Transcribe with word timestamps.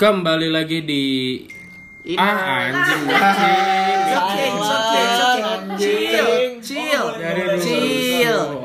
Kembali 0.00 0.48
lagi 0.48 0.80
di 0.80 1.04
Ini. 2.08 2.16
Ah 2.16 2.72
anjing 2.72 3.04
King, 4.32 4.56
Chill, 6.64 7.04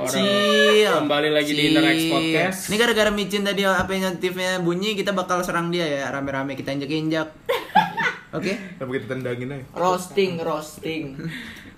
chill. 0.07 0.93
Kembali 0.95 1.27
lagi 1.35 1.51
di. 1.51 1.75
Interact 1.75 2.03
Podcast. 2.07 2.59
Ini 2.71 2.75
gara-gara 2.79 3.11
micin 3.11 3.43
tadi 3.43 3.67
apa 3.67 3.91
notifnya 3.99 4.63
bunyi, 4.63 4.95
kita 4.95 5.11
bakal 5.11 5.43
serang 5.43 5.75
dia 5.75 5.83
ya, 5.83 6.07
rame-rame 6.07 6.55
kita 6.55 6.71
injek-injek. 6.71 7.27
Oke? 8.39 8.55
Apa 8.79 8.87
kita 8.95 9.19
tendangin 9.19 9.59
aja? 9.59 9.67
roasting 9.75 10.39
roasting 10.39 11.19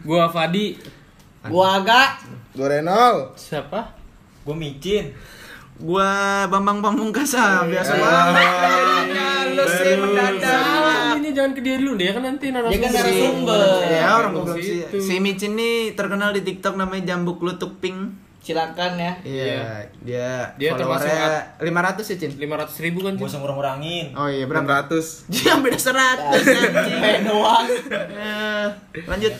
Gua 0.05 0.30
Fadi. 0.30 0.78
gua 1.50 1.82
agak 1.82 2.21
Gue 2.54 2.78
Renal. 2.78 3.34
Siapa? 3.34 3.89
Gue 4.46 4.54
micin. 4.54 5.18
Gua 5.80 6.09
Bambang 6.48 6.82
Pamungkas 6.82 7.32
ah, 7.34 7.62
biasa 7.64 7.91
Eh. 7.91 8.00
banget. 8.00 8.50
Lu 9.54 9.64
sih 9.64 9.93
mendadak. 9.96 11.15
Ini 11.18 11.29
jangan 11.32 11.52
ke 11.52 11.61
dia 11.61 11.75
dulu 11.75 11.93
deh, 11.96 12.10
kan 12.10 12.24
nanti 12.24 12.46
narasumber. 12.47 12.71
Dia 12.71 12.79
kan 12.79 12.92
narasumber. 12.96 13.60
Ya 13.88 14.07
orang 14.16 14.32
goblok 14.33 14.57
sih. 14.57 14.82
Si 14.92 15.16
Micin 15.18 15.54
nih 15.54 15.75
terkenal 15.93 16.29
di 16.32 16.42
TikTok 16.42 16.75
namanya 16.75 17.04
Jambuk 17.07 17.39
Lutuk 17.39 17.78
Pink. 17.78 18.25
silakan 18.39 18.96
ya 18.96 19.11
Iya, 19.19 19.83
dia 20.00 20.55
Dia 20.55 20.71
termasuk 20.71 21.04
followernya 21.04 21.60
500 22.00 22.07
ya, 22.07 22.16
Cin? 22.16 22.32
500 22.39 22.80
ribu 22.80 23.04
kan? 23.04 23.14
Gue 23.14 23.19
Cin? 23.19 23.28
usah 23.28 23.39
ngurang-ngurangin. 23.44 24.05
Oh 24.16 24.32
iya, 24.32 24.47
berapa? 24.47 24.88
600. 24.88 25.28
Dia 25.28 25.54
beda 25.60 25.75
100 25.75 26.47
anjing. 26.47 26.96
pengen 26.97 27.21
doang 27.28 27.68
Eh, 27.68 28.68
lanjut. 29.04 29.33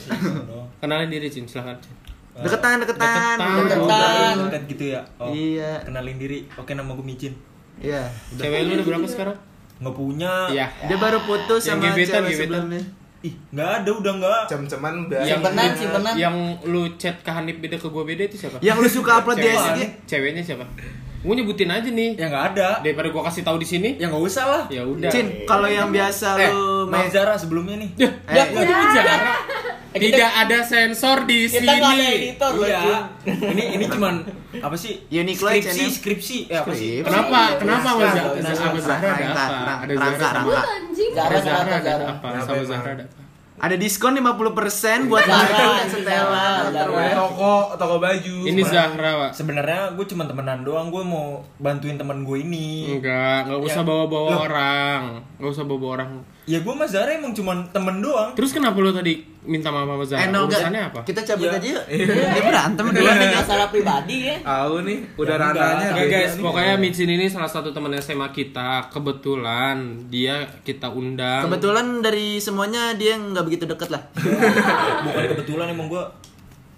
Kenalin 0.76 1.08
diri 1.08 1.24
Cin, 1.26 1.48
silahkan 1.48 1.80
Cin. 1.80 1.94
Deketan, 2.40 2.76
deketan. 2.78 3.36
Deketan. 3.36 3.66
Deketan. 3.66 4.34
Dekat 4.44 4.62
gitu 4.66 4.84
ya. 4.88 5.00
Oh, 5.16 5.28
Iya. 5.28 5.82
Kenalin 5.82 6.16
diri. 6.16 6.38
Oke 6.54 6.72
nama 6.72 6.90
gue 6.90 7.02
micin. 7.02 7.34
Iya. 7.76 8.06
Cewek 8.32 8.60
lu 8.64 8.72
udah 8.74 8.86
berapa 8.86 9.06
sekarang? 9.06 9.36
Nggak 9.78 9.94
punya. 9.94 10.32
Iya. 10.48 10.66
Dia 10.84 10.96
baru 10.96 11.18
putus 11.22 11.62
Yang 11.64 11.78
sama 11.78 11.86
gebetan, 11.88 11.98
cewek 12.16 12.28
gebetan. 12.28 12.48
sebelumnya. 12.48 12.82
Ih, 13.18 13.34
nggak 13.50 13.70
ada 13.76 13.90
udah 13.92 14.12
nggak. 14.14 14.40
Cem-ceman 14.46 14.94
biasa. 15.06 15.26
Simpenan, 15.28 15.70
simpenan. 15.74 16.14
Yang 16.14 16.36
lu 16.64 16.82
chat 16.94 17.16
ke 17.18 17.30
Hanif 17.32 17.58
beda 17.58 17.74
ke 17.74 17.88
gua 17.88 18.02
beda 18.02 18.22
itu 18.24 18.36
siapa? 18.36 18.58
Yang 18.60 18.76
lu 18.78 18.88
suka 18.92 19.10
upload 19.18 19.36
di. 19.36 19.48
SG. 19.48 19.80
Ceweknya 20.06 20.42
siapa? 20.44 20.62
Gua 21.18 21.34
nyebutin 21.34 21.66
aja 21.68 21.88
nih. 21.88 22.14
Ya 22.14 22.26
nggak 22.26 22.44
ada. 22.52 22.68
Daripada 22.78 23.08
gua 23.08 23.22
kasih 23.24 23.42
tahu 23.42 23.58
di 23.58 23.66
sini. 23.66 23.90
Ya 23.94 24.06
nggak 24.06 24.22
usah 24.22 24.44
lah. 24.44 24.62
Ya 24.68 24.82
udah. 24.82 25.08
Cin, 25.08 25.44
kalau 25.44 25.66
yang 25.66 25.88
biasa 25.88 26.28
Eh, 26.36 26.46
lu 26.48 26.86
maaf 26.86 26.94
main 26.96 27.10
Zara 27.10 27.34
sebelumnya 27.34 27.76
nih. 27.76 27.90
Ya, 27.96 28.08
Eh, 28.24 28.34
ya, 28.36 28.44
iya. 28.46 29.04
Eh, 29.88 29.98
kita- 29.98 30.14
Tidak 30.14 30.32
ada 30.38 30.58
sensor 30.62 31.24
di 31.24 31.38
kita 31.44 31.64
nggak 31.64 31.80
ada 31.80 31.90
sini. 31.90 32.08
editor 32.14 32.50
Iya. 32.60 32.80
Ini 33.26 33.64
ini 33.74 33.84
cuman 33.88 34.14
apa 34.54 34.76
sih? 34.76 34.92
Uniqlo 35.08 35.48
skripsi, 35.48 35.80
H&M. 35.80 35.90
skripsi. 35.90 36.38
Eh, 36.44 36.54
apa 36.54 36.70
sih? 36.70 36.90
Skripsi. 36.94 37.06
Kenapa? 37.08 37.40
Kenapa 37.56 37.88
sama 37.88 37.98
nggak, 37.98 38.26
Sama 38.54 38.78
Zahra 38.78 39.08
ada 39.08 39.26
apa? 39.26 39.44
rangka, 39.48 39.74
Ada 39.74 39.92
sama. 39.92 40.12
Zara 40.14 40.38
ada 40.38 40.54
Zahra 41.10 41.38
Zara 41.40 41.58
ada 41.58 41.78
Zara 41.80 42.04
apa? 42.06 42.26
Kenapa 42.28 42.46
Sama? 42.46 42.64
Zahra 42.64 42.90
ada 42.92 43.04
apa? 43.04 43.16
Ada 43.58 43.74
diskon 43.74 44.14
50% 44.14 45.10
buat 45.10 45.24
Zara, 45.24 45.42
Zara 45.42 45.66
dan 45.74 45.88
Stella. 45.90 46.47
Toko, 47.68 47.76
toko 47.76 47.96
baju. 48.00 48.36
Ini. 48.42 48.62
Zahra, 48.64 49.10
Pak. 49.20 49.30
Sebenarnya 49.34 49.92
gue 49.92 50.06
cuma 50.06 50.24
temenan 50.24 50.64
doang. 50.64 50.88
Gue 50.88 51.04
mau 51.04 51.44
bantuin 51.58 51.94
teman 51.94 52.24
gue 52.24 52.38
ini. 52.38 52.88
Enggak, 52.90 53.44
enggak 53.44 53.60
usah 53.62 53.82
Ya. 53.82 53.86
bawa-bawa 53.86 54.28
Loh. 54.30 54.40
orang. 54.42 55.00
Enggak 55.36 55.52
usah 55.52 55.64
bawa 55.64 55.84
orang. 55.92 56.10
Ya 56.44 56.58
gue 56.58 56.72
sama 56.72 56.88
Zara 56.88 57.12
emang 57.12 57.36
cuma 57.36 57.52
temen 57.68 58.00
doang. 58.00 58.32
Terus 58.32 58.50
kenapa 58.50 58.80
lu 58.80 58.88
tadi 58.88 59.20
minta 59.44 59.68
maaf 59.68 59.84
sama 59.86 60.04
Zahra? 60.06 60.22
Eh, 60.22 60.28
no. 60.30 60.48
Urusannya 60.48 60.82
apa? 60.82 61.00
Kita 61.04 61.20
cabut 61.22 61.44
Iya. 61.44 61.60
aja 61.60 61.68
yuk. 61.68 61.84
Dia 62.08 62.42
berantem 62.42 62.84
Dua 62.86 62.96
dulu. 62.96 63.10
nih 63.12 63.28
masalah 63.34 63.66
pribadi 63.68 64.16
ya 64.24 64.36
Tahu 64.40 64.74
nih, 64.80 64.98
udah 65.14 65.28
Ya, 65.30 65.44
enggak. 65.44 65.68
rananya. 65.68 65.88
Oke 65.92 66.04
guys, 66.08 66.32
pokoknya 66.38 66.74
Micin 66.78 67.10
ini 67.10 67.26
salah 67.28 67.50
satu 67.50 67.68
teman 67.68 67.92
SMA 67.94 68.28
kita. 68.30 68.88
Kebetulan 68.88 69.76
dia 70.08 70.36
kita 70.64 70.88
undang. 70.88 71.44
Kebetulan 71.44 72.00
dari 72.00 72.40
semuanya 72.40 72.96
dia 72.96 73.12
nggak 73.14 73.44
begitu 73.44 73.64
deket 73.66 73.92
lah. 73.92 74.00
Bukan 75.04 75.22
kebetulan 75.28 75.68
emang 75.68 75.92
gue. 75.92 76.04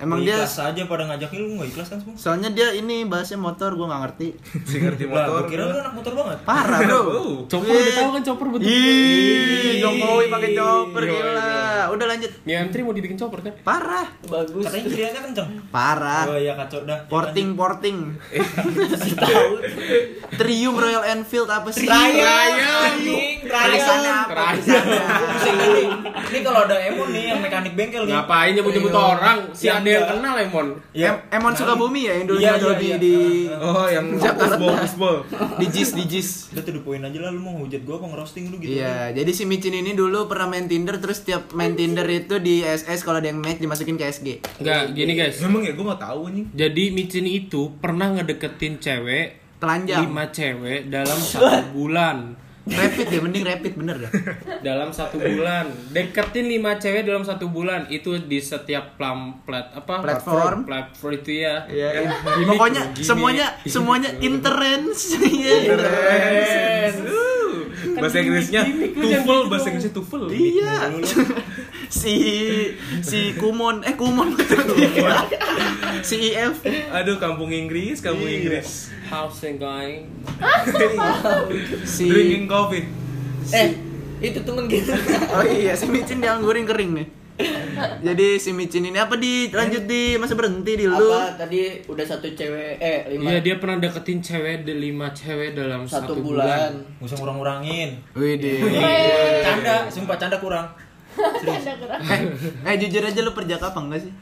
Emang 0.00 0.18
dia 0.18 0.32
ikhlas 0.34 0.56
aja 0.56 0.82
pada 0.84 1.04
ngajakin 1.04 1.38
lu 1.38 1.48
nggak 1.54 1.68
ikhlas 1.70 1.88
kan 1.92 1.98
semua? 2.00 2.16
soalnya 2.16 2.48
dia 2.48 2.72
ini 2.72 3.04
bahasnya 3.04 3.36
motor 3.36 3.76
gua 3.76 3.86
nggak 3.86 4.02
ngerti. 4.02 4.28
Si 4.64 4.76
ngerti 4.80 5.04
Lah, 5.04 5.28
motor. 5.28 5.44
gue 5.44 5.52
kira 5.52 5.62
lu 5.62 5.74
anak 5.76 5.92
motor 5.92 6.12
banget. 6.16 6.38
Parah, 6.42 6.78
Bro. 6.80 6.98
Oh. 7.20 7.44
Chopper 7.44 7.68
udah 7.70 7.94
tahu 7.94 8.10
kan 8.16 8.22
chopper 8.22 8.46
betul. 8.48 8.64
Ih, 8.64 9.76
Jokowi 9.78 10.24
pakai 10.26 10.50
chopper 10.52 11.02
Iya, 11.02 11.12
gila. 11.12 11.52
Udah 11.90 12.06
lanjut. 12.06 12.30
Ya 12.42 12.56
M3 12.62 12.74
mau 12.80 12.94
dibikin 12.94 13.16
chopper 13.16 13.38
kan? 13.40 13.52
Parah. 13.60 14.06
bagus 14.24 14.64
Katanya 14.64 14.84
kiriannya 14.88 15.20
kenceng. 15.22 15.48
Parah. 15.68 16.24
Oh 16.26 16.38
iya 16.38 16.56
kacau 16.56 16.80
dah. 16.82 16.98
Porting 17.04 17.52
porting. 17.52 17.98
tahu 19.20 19.50
Trium 20.32 20.74
Royal 20.74 21.04
Enfield 21.10 21.50
apa 21.50 21.68
sih? 21.68 21.84
Raya 21.84 22.88
Tulisannya 23.42 24.12
Raya 24.24 24.78
apa? 24.80 25.44
Ini. 25.44 25.84
Kalau 26.40 26.60
ada 26.64 26.76
Emon 26.80 27.10
nih 27.10 27.34
yang 27.34 27.40
mekanik 27.42 27.74
bengkel 27.74 28.06
nih. 28.06 28.14
Ngapain 28.14 28.52
nyebut-nyebut 28.54 28.94
orang? 28.94 29.38
Si 29.52 29.66
Yang 29.66 29.80
ada 29.90 29.92
yang 29.92 30.02
enggak. 30.02 30.16
kenal 30.16 30.34
Emon. 30.40 30.66
Ya, 30.92 31.08
Em- 31.08 31.22
Emon 31.32 31.52
Sukabumi 31.52 32.00
ya 32.02 32.12
yang 32.12 32.26
dulu 32.26 32.38
Iya, 32.38 32.52
jual 32.56 32.70
iya, 32.70 32.78
di 32.78 32.86
iya. 32.86 32.96
di 32.96 33.14
Oh, 33.52 33.86
yang 33.86 34.06
Jakarta. 34.14 34.56
fusbol. 34.56 35.16
di 35.56 35.66
JIS 35.66 35.90
di 35.92 36.04
JIS. 36.06 36.28
udah 36.50 36.62
tuh 36.62 36.80
poin 36.80 37.00
aja 37.00 37.18
lah 37.18 37.30
lu 37.30 37.38
mau 37.38 37.54
hujat 37.56 37.82
gua 37.82 37.96
apa 37.96 38.06
ngerosting 38.08 38.44
lu 38.46 38.56
gitu. 38.56 38.72
Iya, 38.72 39.10
jadi 39.12 39.30
si 39.30 39.44
Micin 39.44 39.72
ini 39.72 39.92
dulu 39.92 40.24
pernah 40.24 40.46
main 40.46 40.64
Tinder 40.64 40.96
terus 40.96 41.20
tiap 41.20 41.50
main 41.50 41.72
Tinder 41.72 42.06
itu 42.06 42.38
di 42.38 42.60
SS 42.60 43.00
kalau 43.00 43.18
ada 43.18 43.26
yang 43.26 43.38
match 43.38 43.58
dimasukin 43.58 43.94
ke 43.94 44.06
SG. 44.06 44.28
Enggak, 44.58 44.92
gini 44.92 45.12
guys. 45.12 45.38
Memang 45.40 45.62
ya 45.62 45.72
gue 45.72 45.82
nggak 45.82 46.02
tahu 46.02 46.22
nih. 46.30 46.44
Jadi 46.52 46.84
Micin 46.90 47.26
itu 47.26 47.70
pernah 47.76 48.10
ngedeketin 48.10 48.76
cewek 48.76 49.26
Telanjang. 49.56 50.02
lima 50.02 50.24
cewek 50.26 50.88
dalam 50.88 51.18
satu 51.18 51.46
bulan. 51.70 52.34
Rapid 52.60 53.06
ya, 53.08 53.20
mending 53.20 53.40
rapid 53.42 53.72
bener 53.72 53.96
dah. 53.98 54.12
Dalam 54.60 54.92
satu 54.92 55.16
bulan, 55.16 55.64
deketin 55.90 56.44
lima 56.44 56.76
cewek 56.76 57.02
dalam 57.02 57.24
satu 57.24 57.48
bulan 57.48 57.88
itu 57.88 58.20
di 58.20 58.36
setiap 58.36 58.94
plam 58.94 59.40
plat 59.42 59.72
apa 59.72 60.04
Platform. 60.04 60.68
platform 60.68 61.12
itu 61.16 61.40
ya. 61.40 61.64
Iya, 61.66 61.88
iya. 61.96 62.10
Gimik 62.36 62.48
Pokoknya 62.52 62.82
gimik. 62.92 63.00
semuanya 63.02 63.46
semuanya 63.64 64.10
interens. 64.20 64.98
Iya. 65.24 65.56
Keren. 65.72 66.94
Uh, 67.00 67.58
Bahasa 67.96 68.20
Inggrisnya 68.20 68.60
tufel, 68.62 69.40
gitu 69.40 69.48
bahasa. 69.48 69.66
Inggrisnya 69.68 69.92
tufel. 69.92 70.22
Iya. 70.28 70.72
si 71.90 72.14
si 73.00 73.34
Kumon 73.34 73.80
eh 73.82 73.96
Kumon 73.96 74.36
si 76.06 76.30
IF. 76.30 76.60
Aduh, 76.92 77.16
kampung 77.16 77.48
Inggris, 77.48 77.98
kampung 77.98 78.28
Inggris. 78.28 78.92
How's 79.08 79.42
it 79.42 79.56
going? 79.56 80.06
Si 81.84 82.06
Drinking 82.08 82.46
coffee. 82.48 82.84
eh 83.50 83.68
itu 84.20 84.38
temen 84.44 84.68
kita 84.68 84.92
Oh 85.32 85.44
iya, 85.44 85.72
si 85.72 85.88
Micin 85.88 86.20
dianggurin 86.20 86.68
kering 86.68 86.92
nih. 86.92 87.08
Jadi 88.04 88.36
si 88.36 88.52
Micin 88.52 88.84
ini 88.84 89.00
apa 89.00 89.16
di 89.16 89.48
lanjut 89.48 89.88
di 89.88 90.20
masa 90.20 90.36
berhenti 90.36 90.76
di 90.76 90.84
lu? 90.84 90.92
apa 90.92 91.40
tadi 91.40 91.80
udah 91.88 92.04
satu 92.04 92.28
cewek 92.36 92.76
eh 92.76 93.08
lima 93.16 93.32
Iya 93.32 93.38
dia 93.40 93.54
pernah 93.56 93.80
deketin 93.80 94.20
cewek 94.20 94.68
de 94.68 94.76
lima 94.76 95.08
cewek 95.16 95.56
dalam 95.56 95.88
satu, 95.88 96.12
satu, 96.12 96.20
bulan, 96.20 96.84
Gak 97.00 97.06
usah 97.08 97.16
ngurang-ngurangin. 97.16 97.96
Wih 98.12 98.36
deh. 98.36 98.60
Canda, 99.40 99.88
sumpah 99.88 100.20
canda 100.20 100.36
kurang. 100.36 100.68
Eh, 101.10 102.20
eh 102.64 102.74
jujur 102.78 103.02
aja 103.02 103.20
lu 103.24 103.32
perjaka 103.34 103.74
apa 103.74 103.80
enggak 103.82 104.00
sih? 104.04 104.12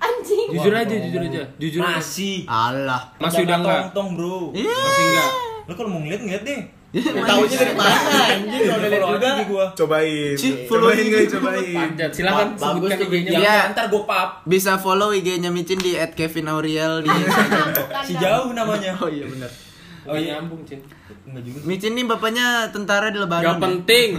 Jujur 0.51 0.73
aja, 0.73 0.95
jujur 0.95 1.21
aja, 1.21 1.43
jujur 1.61 1.81
aja. 1.85 2.01
Masih. 2.01 2.49
Alah. 2.49 3.03
Masih 3.21 3.45
udah 3.45 3.59
enggak? 3.61 3.83
tong, 3.93 4.17
Bro. 4.17 4.57
Iya. 4.57 4.73
Masih 4.73 5.05
enggak? 5.11 5.31
Lu 5.69 5.73
kalau 5.77 5.93
mau 5.93 6.01
ngeliat 6.01 6.25
ngeliat 6.25 6.43
deh. 6.49 6.61
Ya, 6.89 7.05
taunya 7.05 7.57
dari 7.61 7.77
mana 7.77 8.01
anjing 8.33 8.65
kalau 8.65 8.81
lihat 8.81 8.93
Follow 8.97 9.13
juga 9.21 9.29
aja 9.29 9.45
gua. 9.45 9.67
Cobain. 9.77 10.35
Cobain 10.65 10.97
ini. 10.97 11.11
guys, 11.13 11.29
cobain. 11.37 11.77
Panjat, 11.77 12.11
silakan 12.17 12.47
sebutkan 12.57 12.97
tuh 12.97 13.09
IG-nya. 13.13 13.31
Iya. 13.37 13.59
ntar 13.77 13.85
gua 13.93 14.03
pap. 14.09 14.29
Bisa 14.49 14.81
follow 14.81 15.13
IG-nya 15.13 15.53
Micin 15.53 15.77
di 15.77 16.01
@kevinauriel 16.01 17.05
di. 17.05 17.13
Si 18.09 18.17
jauh 18.17 18.57
namanya. 18.57 18.97
Oh 19.05 19.13
iya 19.13 19.29
benar. 19.29 19.68
Oh 20.09 20.17
iya 20.17 20.41
nyambung, 20.41 20.65
Cin. 20.65 20.81
Enggak 21.29 21.43
juga. 21.45 21.59
Micin 21.69 21.93
nih 21.93 22.05
bapaknya 22.09 22.47
tentara 22.73 23.13
di 23.13 23.21
Lebanon. 23.21 23.45
Gak 23.45 23.61
penting. 23.61 24.11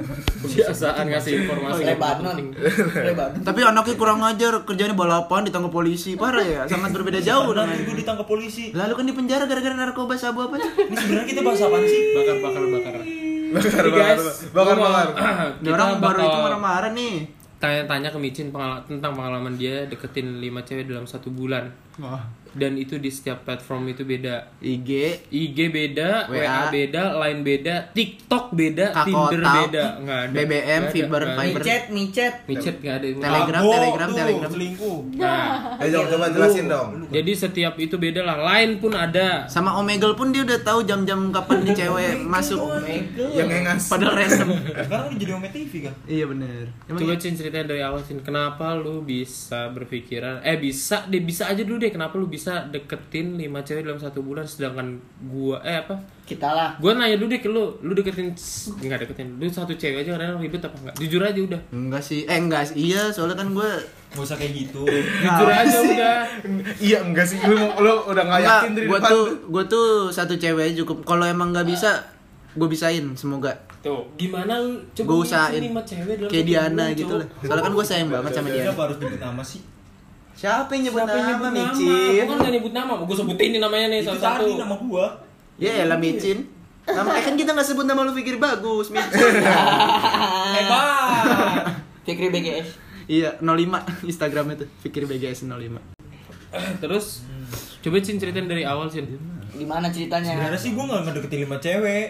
Biasaan 0.46 1.04
ngasih 1.06 1.32
informasi. 1.42 1.82
Lebanon 1.86 2.36
Lebanon 2.94 3.40
Tapi 3.42 3.60
anaknya 3.62 3.94
kurang 3.94 4.18
ngajar, 4.22 4.66
kerjanya 4.66 4.94
balapan 4.94 5.46
ditangkap 5.46 5.70
polisi. 5.70 6.18
Parah 6.18 6.42
ya, 6.42 6.60
sangat 6.66 6.90
berbeda 6.90 7.22
jauh 7.22 7.50
dengan. 7.50 7.70
gue 7.70 7.96
ditangkap 7.96 8.26
polisi. 8.26 8.74
Lalu 8.74 8.92
kan 8.94 9.04
di 9.06 9.14
penjara 9.14 9.44
gara-gara 9.46 9.74
narkoba 9.74 10.18
sabu 10.18 10.42
apa 10.44 10.58
sih? 10.58 10.70
Ini 10.90 10.96
sebenarnya 10.96 11.26
kita 11.26 11.40
bahas 11.46 11.60
apaan 11.62 11.84
sih? 11.86 12.00
Bakar, 12.12 12.36
bakar, 12.42 12.62
bakar. 12.66 12.94
Bakar, 13.46 13.84
bakar, 13.86 14.16
bakar, 14.56 14.76
orang 15.64 15.90
baru 16.02 16.18
itu 16.20 16.38
marah-marah 16.42 16.90
nih. 16.92 17.14
Tanya-tanya 17.56 18.12
ke 18.12 18.18
Micin 18.20 18.52
pengala- 18.52 18.84
tentang 18.84 19.16
pengalaman 19.16 19.56
dia 19.56 19.88
deketin 19.88 20.44
lima 20.44 20.60
cewek 20.60 20.90
dalam 20.90 21.08
satu 21.08 21.32
bulan. 21.32 21.72
Wah. 21.96 22.20
Dan 22.56 22.80
itu 22.80 22.96
di 22.96 23.12
setiap 23.12 23.44
platform 23.44 23.92
itu 23.92 24.02
beda. 24.02 24.56
IG, 24.64 24.90
IG 25.28 25.58
beda, 25.68 26.32
WA, 26.32 26.40
WA 26.40 26.60
beda, 26.72 27.02
Line 27.20 27.40
beda, 27.44 27.74
TikTok 27.92 28.56
beda, 28.56 28.86
Kakao 28.96 29.28
Tinder 29.28 29.42
beda, 29.44 29.84
nggak 30.00 30.18
ada. 30.24 30.34
BBM, 30.34 30.82
Fiber. 30.90 31.22
Fiber. 31.36 31.60
micet 31.60 31.84
micet 31.92 32.34
Micet 32.48 32.76
nggak 32.80 32.94
ada. 32.96 33.06
Telegram, 33.20 33.62
Mabok 33.62 33.74
Telegram, 33.76 34.08
tuh, 34.08 34.16
Telegram. 34.16 34.50
selingkuh. 34.50 34.98
Nah, 35.20 35.44
Ayo 35.84 35.88
coba, 36.00 36.06
coba 36.10 36.26
jelasin 36.32 36.66
dong. 36.66 36.88
jadi 37.12 37.32
setiap 37.36 37.74
itu 37.76 37.94
beda 38.00 38.20
lah. 38.24 38.36
Line 38.40 38.80
pun 38.80 38.92
ada. 38.96 39.44
Sama 39.46 39.76
Omegle 39.76 40.16
pun 40.16 40.32
dia 40.32 40.42
udah 40.42 40.58
tahu 40.64 40.82
jam-jam 40.88 41.30
kapan 41.30 41.62
nih 41.68 41.74
cewek 41.76 42.12
masuk. 42.24 42.58
Yang 43.14 43.50
engas. 43.52 43.82
Padahal 43.92 44.14
random. 44.16 44.48
Sekarang 44.64 45.06
udah 45.12 45.18
jadi 45.20 45.32
Ome 45.36 45.48
TV 45.52 45.72
kan? 45.84 45.94
iya 46.06 46.24
bener. 46.24 46.72
Emang 46.86 47.00
Coba 47.02 47.12
iya? 47.12 47.20
Cin 47.20 47.34
ceritain 47.34 47.66
dari 47.66 47.82
awal 47.82 48.00
Cin 48.06 48.22
Kenapa 48.22 48.78
lu 48.78 49.02
bisa 49.02 49.68
berpikiran 49.74 50.40
Eh 50.46 50.56
bisa 50.56 51.04
deh 51.10 51.22
bisa 51.22 51.50
aja 51.50 51.62
dulu 51.66 51.82
deh 51.82 51.90
Kenapa 51.90 52.14
lu 52.16 52.30
bisa 52.30 52.45
deketin 52.66 53.34
5 53.34 53.42
cewek 53.62 53.82
dalam 53.82 53.96
satu 53.96 54.20
bulan 54.20 54.42
Sedangkan 54.42 54.98
gua 55.22 55.58
Eh 55.60 55.76
apa 55.76 55.96
kita 56.22 56.48
lah 56.48 56.70
Gua 56.76 56.92
nanya 56.92 57.16
dulu 57.16 57.28
deh 57.28 57.38
ke 57.38 57.46
lu 57.46 57.64
Lu 57.80 57.92
deketin 57.92 58.30
Enggak 58.78 59.02
deketin 59.02 59.36
Lu 59.36 59.46
satu 59.46 59.72
cewek 59.72 60.02
aja 60.02 60.14
kadang 60.14 60.36
ribet 60.36 60.60
apa 60.60 60.76
enggak 60.76 60.94
Jujur 60.96 61.20
aja 61.20 61.40
udah 61.40 61.60
Enggak 61.70 62.02
sih. 62.02 62.22
Eh 62.24 62.36
enggak 62.36 62.62
sih. 62.64 62.74
Iya, 62.86 63.08
soalnya 63.08 63.36
kan 63.36 63.50
gue 63.50 63.70
Gak 64.08 64.22
usah 64.22 64.36
kayak 64.36 64.52
gitu. 64.54 64.82
Jujur 65.24 65.48
aja 65.48 65.78
udah 65.78 66.16
Iya 66.78 66.98
enggak 67.02 67.26
sih, 67.26 67.38
lu, 67.40 67.56
lu 67.76 67.94
udah 68.06 68.22
nggak 68.22 68.38
enggak, 68.38 68.58
yakin 68.62 68.70
dari 68.72 68.86
gue 68.86 68.98
depan. 68.98 69.10
tuh 69.10 69.24
gue 69.44 69.64
tuh 69.66 69.86
satu 70.08 70.34
cewek 70.34 70.62
aja 70.66 70.74
cukup. 70.80 71.04
Kalau 71.04 71.24
emang 71.24 71.50
nggak 71.50 71.66
bisa, 71.66 72.00
gue 72.52 72.64
bisain 72.66 73.04
semoga. 73.12 73.52
Tuh 73.78 74.02
Gimana 74.14 74.58
lu 74.58 74.82
Coba 74.92 75.06
Gue 75.06 75.18
usahain. 75.22 75.60
lima 75.60 75.78
cewek 75.80 76.16
dalam 76.16 76.30
Kayak 76.32 76.44
Diana 76.44 76.84
gitu 76.90 77.14
lah. 77.14 77.26
Soalnya 77.38 77.62
kan 77.62 77.72
gue 77.72 77.84
sayang 77.84 78.08
banget 78.08 78.30
sama 78.32 78.48
Diana. 78.48 78.64
Kenapa 78.66 78.82
harus 78.82 78.96
nyebut 78.98 79.20
nama 79.20 79.42
sih? 79.42 79.60
Siapa 80.36 80.70
yang 80.76 80.92
nyebut 80.92 81.00
Siapa 81.00 81.16
yang 81.16 81.24
nama, 81.24 81.32
nyebut 81.32 81.48
nama? 81.48 81.56
Micin? 81.72 82.24
Kan 82.28 82.36
gak 82.36 82.52
nyebut 82.52 82.72
nama 82.76 82.92
Gue 83.00 83.16
sebutin 83.16 83.48
nih 83.56 83.60
namanya 83.60 83.86
nih 83.88 83.98
Itu 84.04 84.12
salah 84.12 84.20
satu 84.20 84.44
tadi 84.44 84.52
nama 84.60 84.74
gua. 84.76 85.06
Ya 85.56 85.72
elah 85.80 85.96
Micin. 85.96 86.38
Nama 86.84 87.10
eh, 87.18 87.22
kan 87.24 87.34
kita 87.34 87.50
nggak 87.56 87.66
sebut 87.66 87.82
nama 87.88 88.04
lu 88.04 88.12
pikir 88.12 88.36
bagus, 88.36 88.92
Micin. 88.92 89.32
Hebat. 90.60 91.64
Fikri 92.06 92.30
BGS 92.30 92.86
iya, 93.10 93.34
05 93.42 94.06
Instagram 94.06 94.54
itu. 94.54 94.66
Fikir 94.84 95.02
BGS 95.08 95.48
05. 95.48 95.80
Terus 96.82 97.26
Coba 97.82 98.02
Cin 98.02 98.18
ceritain 98.18 98.46
dari 98.46 98.62
awal 98.66 98.90
Cin 98.90 99.06
gimana 99.56 99.88
ceritanya 99.88 100.36
Sebenarnya 100.36 100.60
sih 100.60 100.70
gua 100.76 100.84
gak 100.84 101.02
ngedeketin 101.08 101.40
lima 101.48 101.56
cewek. 101.56 102.06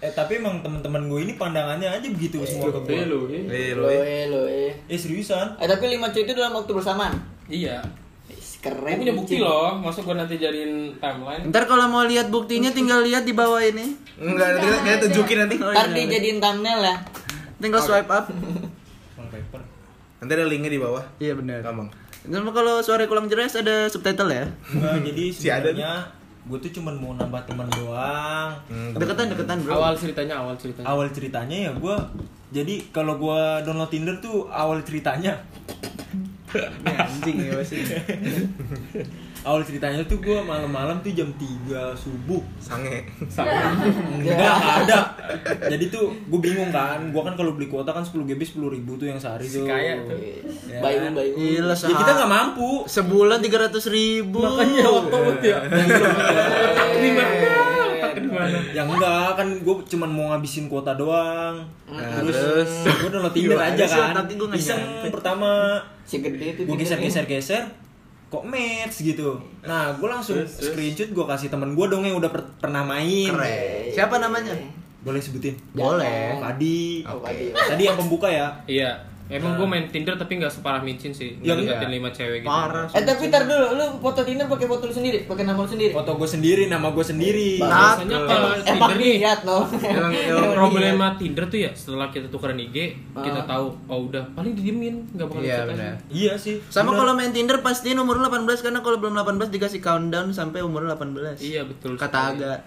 Eh 0.00 0.12
tapi 0.16 0.40
emang 0.40 0.64
teman-teman 0.64 1.12
gue 1.12 1.20
ini 1.28 1.32
pandangannya 1.36 1.92
aja 1.92 2.08
begitu 2.08 2.40
semua 2.48 2.72
ke 2.72 2.80
gue. 2.88 3.04
lu 3.04 3.28
ya. 3.28 3.40
Eh, 3.52 3.70
lu, 3.76 3.84
lo 3.84 3.88
eh. 3.92 4.00
eh 4.00 4.24
lo 4.32 4.42
eh 4.48 4.72
Eh 4.88 4.96
seriusan? 4.96 5.60
Eh, 5.60 5.68
tapi 5.68 5.92
lima 5.92 6.08
cewek 6.08 6.32
itu 6.32 6.40
dalam 6.40 6.56
waktu 6.56 6.72
bersamaan 6.72 7.20
Iya 7.52 7.84
Is, 8.32 8.64
Gue 8.64 8.72
keren 8.72 8.96
punya 8.96 9.12
bukti 9.12 9.36
loh 9.44 9.76
Masa 9.76 10.00
gue 10.00 10.16
nanti 10.16 10.40
jadiin 10.40 10.96
timeline 10.96 11.52
Ntar 11.52 11.68
kalau 11.68 11.84
mau 11.92 12.08
lihat 12.08 12.32
buktinya 12.32 12.72
tinggal 12.72 13.04
lihat 13.04 13.28
di 13.28 13.36
bawah 13.36 13.60
ini. 13.60 13.92
Enggak, 14.16 14.56
nanti 14.56 14.66
kita, 14.88 14.98
tunjukin 15.04 15.36
nanti. 15.44 15.56
Oh, 15.60 15.68
ntar 15.68 15.92
iya. 15.92 15.96
dijadiin 16.00 16.38
thumbnail 16.40 16.80
ya 16.80 16.96
Tinggal 17.60 17.80
swipe 17.84 18.08
up. 18.08 18.24
Nanti 20.20 20.32
ada 20.36 20.44
linknya 20.48 20.72
di 20.72 20.80
bawah. 20.80 21.04
Iya 21.16 21.32
benar. 21.36 21.60
Gampang. 21.60 21.88
Sama 22.24 22.52
kalau 22.52 22.84
suara 22.84 23.08
kurang 23.08 23.28
jelas 23.32 23.56
ada 23.56 23.88
subtitle 23.88 24.28
ya. 24.28 24.52
Enggak, 24.72 25.00
jadi 25.08 25.24
Si 25.32 25.48
ada 25.48 25.72
sebenarnya 25.72 26.19
gue 26.50 26.58
tuh 26.58 26.72
cuman 26.74 26.94
mau 26.98 27.14
nambah 27.14 27.46
teman 27.46 27.70
doang. 27.70 28.50
Hmm, 28.66 28.90
Deketan 28.92 29.30
deketan 29.30 29.62
bro. 29.62 29.78
Awal 29.78 29.94
ceritanya 29.94 30.34
awal 30.42 30.58
ceritanya 30.58 30.86
Awal 30.86 31.06
ceritanya 31.08 31.56
ya 31.56 31.72
gue 31.72 31.96
jadi 32.50 32.74
kalau 32.90 33.14
gue 33.14 33.40
download 33.62 33.88
Tinder 33.88 34.18
tuh 34.18 34.50
awal 34.50 34.82
ceritanya 34.82 35.38
anjing 36.84 37.46
ya 37.46 37.54
pasti. 37.54 37.78
awal 39.40 39.64
ceritanya 39.64 40.04
tuh 40.04 40.20
gue 40.20 40.36
malam-malam 40.44 41.00
tuh 41.00 41.12
jam 41.16 41.28
3 41.32 41.96
subuh. 41.96 42.42
Sange. 42.60 43.08
enggak 44.20 44.36
enggak 44.36 44.56
ada. 44.84 44.98
Jadi 45.72 45.84
tuh 45.88 46.12
gue 46.12 46.40
bingung 46.40 46.68
kan. 46.68 47.00
Gue 47.08 47.22
kan 47.24 47.34
kalau 47.36 47.56
beli 47.56 47.72
kuota 47.72 47.96
kan 47.96 48.04
10 48.04 48.28
GB 48.28 48.40
10 48.40 48.76
ribu 48.76 49.00
tuh 49.00 49.08
yang 49.08 49.16
sehari 49.16 49.48
tuh. 49.48 49.64
kaya 49.64 50.04
tuh. 50.04 50.18
Ya 50.68 50.80
bayu 50.84 50.98
kan? 51.08 51.12
bayu 51.16 51.32
Gila 51.36 51.74
ya 51.74 51.96
kita 51.96 52.12
nggak 52.20 52.30
mampu. 52.30 52.84
Sebulan 52.84 53.38
300 53.40 53.72
ribu. 53.88 54.40
Makanya 54.44 54.84
otobot 54.88 55.40
ya. 55.40 55.58
Gimana? 57.00 58.58
ya 58.70 58.82
enggak 58.84 59.36
kan 59.36 59.48
gue 59.64 59.74
cuman 59.88 60.10
mau 60.12 60.24
ngabisin 60.36 60.68
kuota 60.68 60.92
doang. 60.96 61.64
Nah, 61.88 62.20
terus, 62.20 62.36
terus? 62.36 62.72
gue 62.86 63.10
download 63.10 63.34
Tinder 63.34 63.56
Gila, 63.56 63.68
aja 63.72 63.84
kan. 63.88 64.12
otak 64.14 64.24
gue 64.36 64.46
nggak 64.48 64.60
iseng 64.60 64.82
pertama. 65.08 65.80
Si 66.04 66.20
gede 66.20 66.60
tuh 66.60 66.62
gue 66.68 66.76
geser 66.76 67.00
geser 67.00 67.24
geser 67.24 67.64
kok 68.30 68.42
match 68.42 69.02
gitu 69.02 69.36
nah 69.60 69.90
gue 69.92 70.06
langsung 70.06 70.38
screenshot 70.40 71.10
gue 71.10 71.24
kasih 71.26 71.48
temen 71.48 71.74
gue 71.74 71.86
dong 71.86 72.02
yang 72.02 72.14
udah 72.16 72.30
per- 72.30 72.46
pernah 72.56 72.80
main 72.80 73.26
Keren. 73.28 73.90
Siapa 73.90 74.16
namanya? 74.16 74.54
boleh 75.00 75.18
sebutin 75.18 75.56
Boleh. 75.72 76.36
Padi 76.36 77.02
Oh, 77.02 77.18
Padi. 77.18 77.50
tadi 77.50 77.82
yang 77.82 77.96
pembuka 77.96 78.26
ya 78.26 78.52
Iya 78.64 78.94
Emang 79.30 79.54
gue 79.54 79.64
main 79.64 79.86
Tinder 79.86 80.14
tapi 80.14 80.36
gak 80.36 80.50
separah 80.50 80.80
micin 80.80 81.10
sih 81.10 81.38
Ya, 81.38 81.54
Yang 81.54 81.58
enggak. 81.62 81.78
deketin 81.78 81.90
lima 81.92 82.08
cewek 82.10 82.38
gitu 82.40 82.50
Parah. 82.50 82.86
Eh 82.88 83.02
tapi 83.02 83.22
ntar 83.26 83.42
dulu, 83.44 83.66
lu 83.72 83.84
foto 83.98 84.20
Tinder 84.20 84.44
pakai 84.44 84.66
foto 84.66 84.82
lu 84.82 84.92
sendiri, 84.92 85.18
pakai 85.24 85.44
nama 85.44 85.56
lu 85.56 85.68
sendiri. 85.68 85.92
foto 85.92 86.10
gue 86.12 86.28
sendiri 86.28 86.62
nama 86.66 86.88
gue 86.88 87.04
sendiri 87.04 87.50
Nah, 87.60 87.94
Biasanya 87.96 88.10
Nah, 88.12 88.26
kalau 88.26 88.48
Emang 88.50 88.66
Tinder 88.66 88.96
nih 88.96 89.12
lihat 89.16 89.40
loh. 89.42 89.62
Emang- 89.70 90.12
Emang. 90.12 90.52
Problema 90.52 91.06
Tinder 91.14 91.44
tuh 91.46 91.58
ya 91.58 91.70
setelah 91.72 92.08
kita 92.08 92.26
tukeran 92.26 92.58
IG 92.58 92.76
Kita 93.12 93.40
Ah. 93.40 93.46
tahu 93.46 93.66
Oh 93.86 94.00
udah 94.04 94.24
paling 94.32 94.52
didiemin 94.52 95.06
Gak 95.12 95.26
bakal 95.26 95.40
Iya 95.40 95.94
iya 96.10 96.32
sih 96.34 96.58
Sama 96.66 96.92
kalau 96.92 97.12
main 97.12 97.30
Tinder 97.30 97.58
pastiin 97.60 97.96
umur 97.96 98.16
lu 98.16 98.24
18 98.24 98.60
karena 98.60 98.80
kalau 98.80 98.96
belum 98.96 99.14
18 99.14 99.48
dikasih 99.48 99.78
countdown 99.78 100.30
sampai 100.30 100.60
umur 100.60 100.84
18. 100.84 101.38
Iya 101.38 101.62
betul 101.62 101.94
Kata 101.94 102.34
agak. 102.34 102.58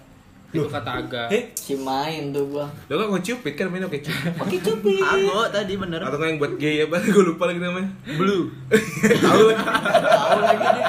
Itu 0.54 0.70
kata 0.70 0.92
agak 1.02 1.28
eh 1.34 1.50
Si 1.58 1.74
main 1.74 2.30
tuh 2.30 2.46
gua. 2.54 2.70
Lo 2.86 3.02
kan 3.02 3.08
ngecupit 3.18 3.54
kan 3.58 3.74
mainnya 3.74 3.90
pakai 3.90 4.06
cupid. 4.06 4.34
Pakai 4.38 4.60
cupid. 4.62 5.02
Ago 5.02 5.42
tadi 5.50 5.74
bener. 5.74 6.00
Atau 6.06 6.22
yang 6.22 6.38
buat 6.38 6.54
gay 6.62 6.86
apa? 6.86 7.02
Gue 7.14 7.24
lupa 7.26 7.50
lagi 7.50 7.58
namanya. 7.58 7.90
Blue. 8.14 8.54
Tahu 8.70 9.44
lah. 9.50 9.60
Tahu 10.06 10.40
lagi 10.46 10.68
deh. 10.78 10.86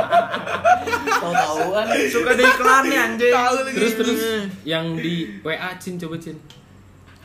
Tahu-tahuan. 1.17 1.85
Suka 2.13 2.31
di 2.37 2.45
iklannya 2.45 2.99
anjing. 3.01 3.33
Tahu 3.33 3.57
lagi. 3.65 3.77
Terus 3.81 3.93
terus 3.97 4.21
Yang 4.69 4.87
di 5.01 5.15
WA 5.41 5.71
Cin 5.81 5.97
coba 5.97 6.21
Cin 6.21 6.37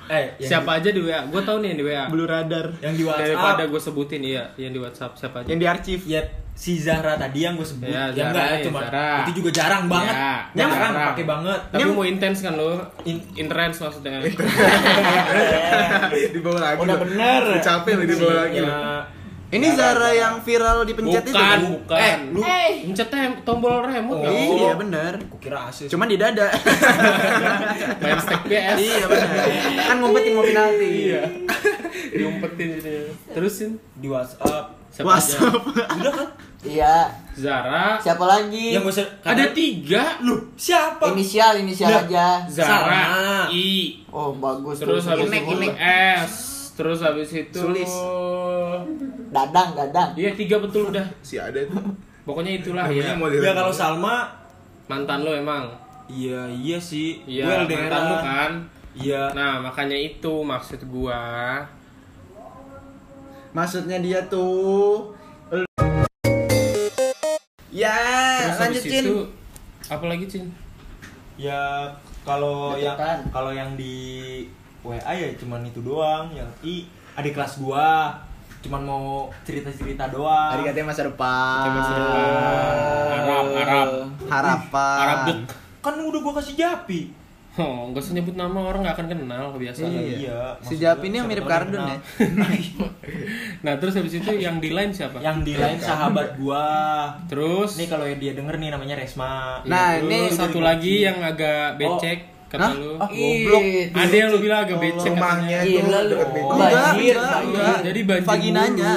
eh 0.09 0.25
yang 0.38 0.50
Siapa 0.51 0.69
aja 0.75 0.89
di 0.89 1.00
WA 1.00 1.21
Gue 1.23 1.41
tau 1.41 1.57
nih 1.57 1.69
yang 1.69 1.79
di 1.79 1.85
WA 1.85 2.03
Blue 2.07 2.25
radar. 2.25 2.65
di, 2.71 2.81
yang 2.81 2.95
di 2.95 3.03
WhatsApp 3.03 3.29
Daripada 3.29 3.63
gue 3.63 3.77
sebutin 3.79 4.21
iya 4.21 4.44
Yang 4.56 4.71
di 4.71 4.79
WhatsApp 4.79 5.11
siapa 5.15 5.35
aja 5.39 5.47
Yang 5.47 5.59
di 5.59 5.67
archive. 5.67 6.03
ya 6.06 6.21
si 6.51 6.75
Zahra 6.75 7.15
tadi 7.15 7.39
yang 7.39 7.56
gue 7.56 7.63
sebut 7.63 7.88
Ya, 7.88 8.09
yang 8.09 8.27
Zahra 8.27 8.35
enggak 8.35 8.47
ya, 8.51 8.65
cuma 8.65 8.79
Zahra. 8.83 9.07
itu 9.21 9.31
juga 9.33 9.50
jarang 9.53 9.83
banget 9.85 10.11
Ya, 10.11 10.33
jarang 10.57 10.75
jarang. 10.91 11.07
pakai 11.07 11.25
banget 11.25 11.59
Tapi 11.69 11.79
Ini- 11.79 11.94
mau 11.94 12.03
intens 12.03 12.38
kan 12.41 12.53
lo 12.53 12.69
In- 13.06 13.25
Intens 13.38 13.75
maksudnya 13.77 14.19
di 16.29 16.39
bawah 16.39 16.59
lagi. 16.59 16.79
Udah 16.79 16.97
bener. 17.00 17.41
Capek 17.59 17.94
lo 17.94 18.03
di 18.03 18.15
bawah 18.15 18.35
lagi. 18.41 18.59
Ya, 18.59 18.75
Ini 19.49 19.67
Zara 19.73 20.09
yang 20.11 20.35
viral 20.39 20.85
dipencet 20.85 21.25
itu 21.25 21.33
Bukan 21.33 21.41
kan? 21.41 21.59
bukan 21.65 21.97
Eh, 21.97 22.15
lu 22.85 22.93
tem- 22.93 23.41
tombol 23.41 23.81
remote 23.81 24.21
ya 24.21 24.29
Iya 24.29 24.71
bener. 24.75 25.13
Gua 25.25 25.39
kira 25.39 25.57
asis 25.65 25.89
Cuman 25.89 26.05
di 26.05 26.15
dada. 26.15 26.53
Main 28.01 28.19
stack 28.19 28.45
PS 28.45 28.77
iya 28.77 29.05
bener. 29.05 29.27
Kan 29.81 29.95
ngumpetin 29.97 30.31
mau 30.31 30.45
penalti. 30.45 30.87
Iya 31.07 31.21
Diumpetin 32.15 32.68
gitu 32.77 32.89
Terusin 33.31 33.69
di 33.95 34.06
WhatsApp 34.06 34.69
Siapa 34.89 35.09
aja? 35.11 35.18
WhatsApp. 35.18 35.53
udah 35.97 36.13
kan 36.13 36.29
Iya. 36.59 36.95
Zara 37.33 37.97
Siapa 37.97 38.25
lagi? 38.27 38.75
yang 38.75 38.83
gue 38.83 38.94
Ada 39.23 39.49
tiga 39.49 40.19
lu 40.19 40.53
siapa 40.53 41.09
Inisial, 41.09 41.57
inisial 41.57 42.06
aja. 42.06 42.44
Zara 42.45 42.69
Sama. 42.85 43.01
I 43.49 44.03
Oh, 44.09 44.35
bagus 44.35 44.77
Terus 44.77 45.07
habis 45.07 45.25
itu 45.25 45.53
inek. 45.56 45.73
S 46.21 46.33
Terus 46.80 47.04
habis 47.04 47.28
itu 47.36 47.59
Sulis. 47.59 47.92
Dadang, 49.30 49.76
dadang. 49.76 50.16
Iya 50.16 50.31
tiga 50.31 50.64
betul 50.64 50.88
udah 50.88 51.04
Si 51.28 51.36
ada 51.36 51.59
tuh. 51.68 51.83
Pokoknya 52.24 52.56
itulah 52.56 52.88
ya 52.88 53.19
ya 53.19 53.52
kalau 53.52 53.74
Salma 53.74 54.31
Mantan 54.88 55.21
lo 55.21 55.33
emang 55.33 55.68
iya 56.07 56.45
iya 56.48 56.78
sih 56.78 57.19
Iya 57.26 57.66
mantan 57.66 58.02
lo 58.06 58.16
kan 58.18 58.52
iya 58.94 59.33
Nah 59.33 59.59
makanya 59.59 59.94
itu 59.94 60.42
maksud 60.42 60.78
gua 60.88 61.59
Maksudnya 63.52 64.00
dia 64.00 64.21
tuh 64.30 65.12
Ya, 67.69 67.95
Terus 68.45 68.59
lanjutin. 68.59 69.04
itu 69.06 69.18
Apa 69.88 70.06
lagi 70.06 70.26
Cin? 70.26 70.45
ya 71.33 71.88
kalau 72.21 72.76
yang 72.76 73.00
kalau 73.31 73.50
yang 73.50 73.74
di 73.74 74.44
WA 74.81 75.12
ya 75.12 75.28
cuman 75.36 75.62
itu 75.64 75.80
doang 75.80 76.31
yang 76.31 76.48
I 76.64 76.88
adik 77.14 77.36
kelas 77.36 77.59
gua 77.59 78.16
cuman 78.59 78.81
mau 78.83 79.06
cerita-cerita 79.44 80.12
doang 80.12 80.52
Tadi 80.52 80.64
katanya 80.68 80.88
masa 80.92 81.07
depan. 81.07 81.64
Coba 81.64 81.80
seru. 81.88 82.04
Arab 83.09 83.45
Arab 83.56 83.90
Harapan. 84.28 84.98
Arabuk 85.00 85.40
kan 85.80 85.95
udah 85.95 86.19
gua 86.19 86.33
kasih 86.40 86.56
Japi 86.56 87.02
Oh, 87.59 87.92
gak 87.92 88.00
usah 88.00 88.16
nyebut 88.16 88.40
nama 88.40 88.56
orang 88.56 88.88
gak 88.88 88.95
akan 88.95 89.07
kenal 89.12 89.52
kebiasaan. 89.52 89.92
Iya. 89.92 90.16
iya 90.16 90.42
Si 90.64 90.80
Japi 90.80 91.02
gua, 91.04 91.09
ini 91.12 91.16
yang 91.19 91.28
mirip 91.28 91.44
Kardun 91.44 91.81
ya. 91.81 91.98
Nah 93.66 93.76
terus 93.76 94.00
habis 94.00 94.16
itu 94.16 94.31
yang 94.31 94.64
di 94.64 94.71
line 94.71 94.95
siapa? 94.95 95.19
yang 95.19 95.44
di 95.44 95.59
lain 95.59 95.76
sahabat 95.76 96.40
gua 96.40 96.64
Terus 97.28 97.76
ini 97.76 97.92
kalau 97.92 98.07
dia 98.07 98.31
denger 98.31 98.56
nih 98.56 98.69
namanya 98.71 98.95
Resma 98.95 99.59
Nah, 99.68 100.00
Terus 100.00 100.07
ini 100.07 100.19
satu 100.31 100.64
lagi 100.64 101.04
yang 101.04 101.19
agak 101.19 101.76
becek 101.76 102.38
kata 102.49 102.59
Hah? 102.59 102.71
lu. 102.73 102.91
Ah, 102.95 103.07
Goblok. 103.07 103.63
Ada 103.94 104.15
yang 104.15 104.29
lu 104.29 104.39
bilang 104.39 104.59
agak 104.63 104.77
becek 104.79 105.11
Rumahnya 105.11 105.57
katanya. 105.59 105.69
itu 105.69 106.07
dekat 106.09 106.29
Banjir. 106.49 107.15
Jadi 107.85 107.99
banjir 108.03 108.25
Vaginanya. 108.25 108.91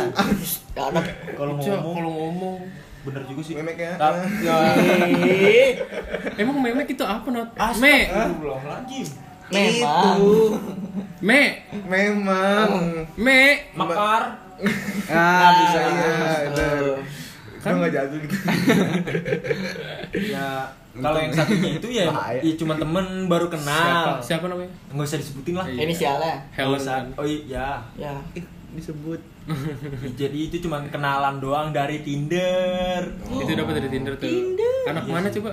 Ya, 0.72 0.82
anak 0.88 1.04
kalau 1.36 1.52
Cok, 1.54 1.68
ngomong 1.76 1.94
kalau 1.94 2.10
ngomong 2.14 2.56
bener 3.02 3.22
juga 3.26 3.40
sih 3.42 3.54
Memeknya. 3.54 3.92
Tap- 3.96 4.24
ya 4.40 4.56
Ih, 5.20 5.70
Emang 6.40 6.56
memek 6.56 6.88
itu 6.88 7.04
apa 7.04 7.28
not? 7.28 7.52
Me, 7.76 8.08
Astagfirullahaladzim 8.08 9.06
memang 9.52 10.16
me, 11.20 11.42
Memang. 11.84 12.70
me. 13.14 13.42
Mekar 13.74 14.22
Ah, 15.12 15.48
Bisa 15.52 15.76
ya. 15.76 15.90
bener. 16.48 16.84
Kan 17.60 17.72
nggak 17.76 17.92
jatuh 17.92 18.18
gitu. 18.18 18.36
ya 20.32 20.72
kalau 20.94 21.16
yang 21.16 21.32
satunya 21.32 21.70
itu 21.74 21.88
ya, 21.90 22.04
ya 22.36 22.52
cuma 22.54 22.74
temen 22.74 23.04
baru 23.24 23.46
Siapa? 23.46 23.56
kenal 23.56 24.04
Siapa 24.20 24.44
namanya? 24.46 24.68
nggak 24.90 25.06
usah 25.06 25.18
disebutin 25.18 25.54
lah 25.54 25.64
Iya. 25.64 25.80
inisialnya. 25.82 26.34
Helen. 26.50 27.04
Oh 27.14 27.24
iya 27.24 27.80
Ya. 27.94 28.12
disebut. 28.70 29.20
jadi 30.14 30.38
itu 30.42 30.60
cuma 30.60 30.80
kenalan 30.86 31.36
doang 31.36 31.70
dari 31.70 32.00
Tinder 32.00 33.02
Itu 33.22 33.52
dapat 33.52 33.72
dari 33.74 33.88
Tinder 33.88 34.14
tuh. 34.14 34.28
Anak 34.84 35.02
Iya 35.02 35.12
mana 35.12 35.26
sih. 35.26 35.38
coba? 35.38 35.52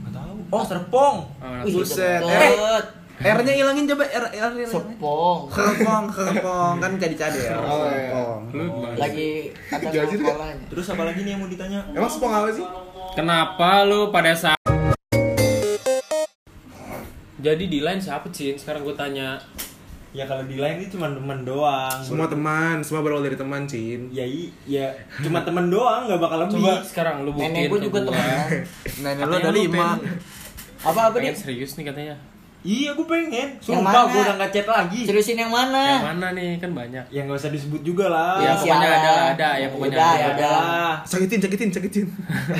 nggak 0.00 0.12
tahu 0.12 0.36
oh 0.48 0.62
Serpong 0.62 1.16
Oh, 1.38 1.64
Buset. 1.66 2.20
deket. 2.20 2.84
R-nya 3.22 3.54
hilangin 3.54 3.86
coba 3.86 4.02
R 4.04 4.26
R 4.28 4.52
R. 4.52 4.66
Sepong. 4.66 5.40
Kerpong, 5.46 6.04
kerpong 6.08 6.74
kan 6.76 6.90
jadi 6.96 7.14
cadel. 7.16 7.54
Oh, 7.56 7.86
iya. 7.86 8.10
Kerpong. 8.10 8.40
Lu 8.50 8.62
gimana? 8.66 8.96
Lagi 8.98 9.28
ada 9.68 9.86
Jajir 9.86 10.18
ya? 10.18 10.26
sekolahnya. 10.26 10.64
terus 10.66 10.86
apa 10.88 11.02
lagi 11.04 11.20
nih 11.20 11.30
yang 11.30 11.40
mau 11.40 11.46
ditanya 11.46 11.80
Emang 11.88 12.10
sepong 12.10 12.32
apa 12.34 12.48
sih? 12.50 12.66
Kenapa 13.12 13.84
lu 13.84 14.08
pada 14.08 14.32
saat 14.32 14.56
Jadi 17.36 17.64
di 17.66 17.78
line 17.80 17.98
siapa 17.98 18.30
Cin? 18.30 18.54
Sekarang 18.54 18.80
gue 18.82 18.94
tanya 18.94 19.36
ya 20.12 20.24
kalau 20.24 20.44
di 20.44 20.56
lain 20.56 20.76
itu 20.78 20.94
cuma 20.94 21.08
temen 21.08 21.40
doang 21.42 21.98
Semua 21.98 22.24
teman, 22.26 22.80
semua 22.80 23.00
berawal 23.00 23.20
dari 23.22 23.34
teman, 23.34 23.64
Cin. 23.64 24.08
ya 24.08 24.22
i- 24.22 24.52
ya 24.64 24.92
cuma 25.18 25.40
temen 25.40 25.68
doang 25.68 26.04
nggak 26.04 26.20
bakal 26.20 26.38
lebih 26.42 26.60
Coba 26.62 26.72
sekarang 26.82 27.16
lu 27.22 27.32
buktiin 27.32 27.48
Nenek 27.50 27.68
gue 27.68 27.80
juga 27.82 27.98
gua. 27.98 28.08
temenan. 28.08 28.48
Nenek 29.02 29.22
lu 29.22 29.34
ada 29.34 29.50
lima. 29.50 29.86
pengen- 29.96 30.20
Apa 30.82 31.00
apa 31.02 31.14
Pengen 31.14 31.30
dia? 31.30 31.38
serius 31.38 31.72
nih 31.74 31.84
katanya 31.86 32.14
iya 32.64 32.90
gue 32.90 33.02
pengen 33.04 33.48
Yang 33.52 33.64
sumpah 33.74 33.82
mana? 33.82 34.06
gue 34.06 34.20
udah 34.20 34.34
nggak 34.36 34.50
chat 34.50 34.66
lagi 34.66 35.00
Seriusin 35.02 35.34
yang 35.36 35.50
mana? 35.50 35.82
Yang 35.92 36.06
mana 36.06 36.26
nih? 36.32 36.50
Kan 36.56 36.70
banyak 36.72 37.04
ya 37.08 37.20
nggak 37.20 37.34
usah 37.36 37.50
disebut 37.50 37.80
juga 37.80 38.06
lah 38.06 38.38
Ya 38.38 38.54
pokoknya 38.54 38.88
ada 38.88 39.10
lah, 39.10 39.24
ada 39.32 39.48
ya 39.54 39.66
pokoknya 39.68 39.92
Udah, 39.92 40.08
ada. 40.08 40.16
ya 40.16 40.26
udah. 40.32 40.50
lah 40.52 40.94
Sakitin, 41.02 41.38
sakitin, 41.38 41.68
sakitin. 41.70 42.06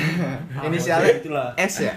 Inisialnya 0.67 1.13
itulah 1.15 1.47
S 1.55 1.75
ya? 1.81 1.93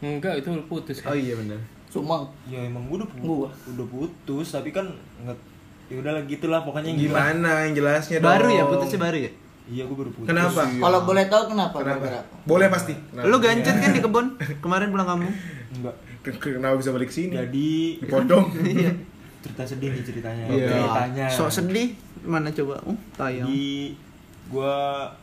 Enggak, 0.00 0.34
itu 0.36 0.50
putus 0.66 0.98
Oh 1.04 1.14
iya 1.14 1.34
benar. 1.34 1.62
Sumang. 1.86 2.24
ya 2.44 2.58
emang 2.58 2.82
gue 2.84 2.96
udah 2.98 3.08
pu- 3.08 3.22
Gua. 3.22 3.48
udah 3.68 3.86
putus 3.86 4.48
tapi 4.50 4.70
kan 4.70 4.88
nggak 5.18 5.36
ya 5.86 5.98
udahlah 5.98 6.24
gitulah 6.24 6.60
pokoknya 6.60 6.88
yang 6.90 7.00
Gimana 7.04 7.50
yang 7.62 7.74
jelasnya 7.74 8.16
dong? 8.18 8.26
Baru 8.26 8.48
ya 8.48 8.64
putusnya 8.64 8.98
baru 8.98 9.18
ya? 9.20 9.30
iya 9.64 9.82
gue 9.84 9.94
baru 9.94 10.10
putus 10.10 10.26
Kenapa? 10.26 10.66
Kalau 10.66 11.00
boleh 11.02 11.24
tahu 11.28 11.42
kenapa? 11.48 11.76
Kenapa? 11.78 12.24
Boleh 12.42 12.66
pasti. 12.66 12.96
Kenapa? 12.96 13.24
Lu 13.24 13.36
gancet 13.38 13.76
kan 13.76 13.90
di 13.90 14.00
kebun 14.02 14.26
kemarin 14.58 14.88
pulang 14.88 15.06
kampung? 15.06 15.34
enggak 15.70 15.94
Kenapa 16.22 16.74
bisa 16.74 16.90
balik 16.90 17.08
sini? 17.08 17.34
jadi 17.34 17.70
Dipotong. 17.98 18.46
cerita 19.42 19.62
sedih 19.64 19.90
nih 19.90 20.02
ceritanya 20.02 20.44
Iya. 20.46 20.68
ceritanya 20.70 21.26
Sok 21.26 21.50
sedih. 21.50 21.88
Mana 22.22 22.46
coba? 22.48 22.78
Oh, 22.84 22.94
tayang. 23.12 23.42
jadi 23.44 23.90
gue 24.44 24.74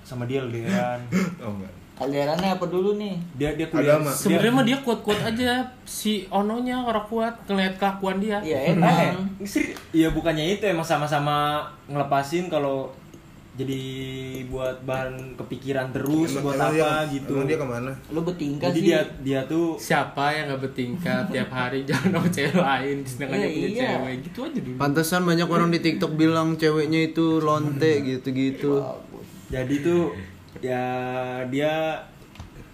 sama 0.02 0.24
dia 0.26 0.42
LDRan 0.42 1.00
Oh 1.40 1.54
enggak. 1.54 1.72
Kalderannya 1.96 2.50
apa 2.50 2.66
dulu 2.66 2.96
nih? 2.96 3.16
dia 3.34 3.52
dia 3.54 3.68
kuliah 3.68 3.96
Agama. 3.96 4.08
Sebenarnya 4.10 4.52
mah 4.54 4.64
dia 4.64 4.78
kuat-kuat 4.78 5.20
aja 5.22 5.52
si 5.84 6.24
Ononya 6.30 6.80
orang 6.80 7.04
kuat 7.06 7.36
ngeliat 7.46 7.76
kelakuan 7.76 8.20
dia. 8.20 8.40
Iya 8.40 8.58
Eh, 8.62 8.72
emang. 8.74 9.20
seri- 9.42 9.76
Iya 9.92 10.08
bukannya 10.10 10.44
itu 10.50 10.64
emang 10.66 10.84
sama-sama 10.86 11.60
ngelepasin 11.86 12.48
kalau 12.48 12.88
jadi 13.60 13.82
buat 14.48 14.78
bahan 14.82 15.36
kepikiran 15.36 15.92
terus 15.92 16.32
Emang- 16.32 16.44
buat 16.46 16.56
emang 16.56 16.70
apa 16.70 16.76
dia, 17.04 17.12
gitu. 17.12 17.32
Emang 17.34 17.46
dia 17.46 17.58
ke 17.58 17.68
mana? 17.68 17.92
Lu 18.08 18.20
bertingkah 18.22 18.68
Jadi 18.68 18.80
sih. 18.80 18.88
dia 18.88 19.00
dia 19.20 19.40
tuh 19.44 19.76
Siapa 19.76 20.26
yang 20.32 20.48
gak 20.50 20.62
bertingkat 20.64 21.24
tiap 21.28 21.50
hari 21.50 21.84
jalan 21.90 22.10
sama 22.14 22.30
cewek 22.30 22.56
lain 22.56 22.98
sedangkan 23.04 23.36
dia 23.36 23.44
Iya, 23.44 23.52
punya 23.52 23.68
iya. 23.68 23.82
cewek 23.92 24.14
gitu 24.24 24.40
aja 24.42 24.60
dulu. 24.62 24.78
Pantesan 24.78 25.22
banyak 25.24 25.48
orang 25.50 25.70
di 25.70 25.80
TikTok 25.80 26.12
bilang 26.16 26.56
ceweknya 26.56 27.00
itu 27.06 27.26
lonte 27.40 27.92
gitu-gitu. 28.02 28.80
jadi 29.50 29.76
tuh 29.82 30.16
ya 30.60 30.84
dia 31.46 32.00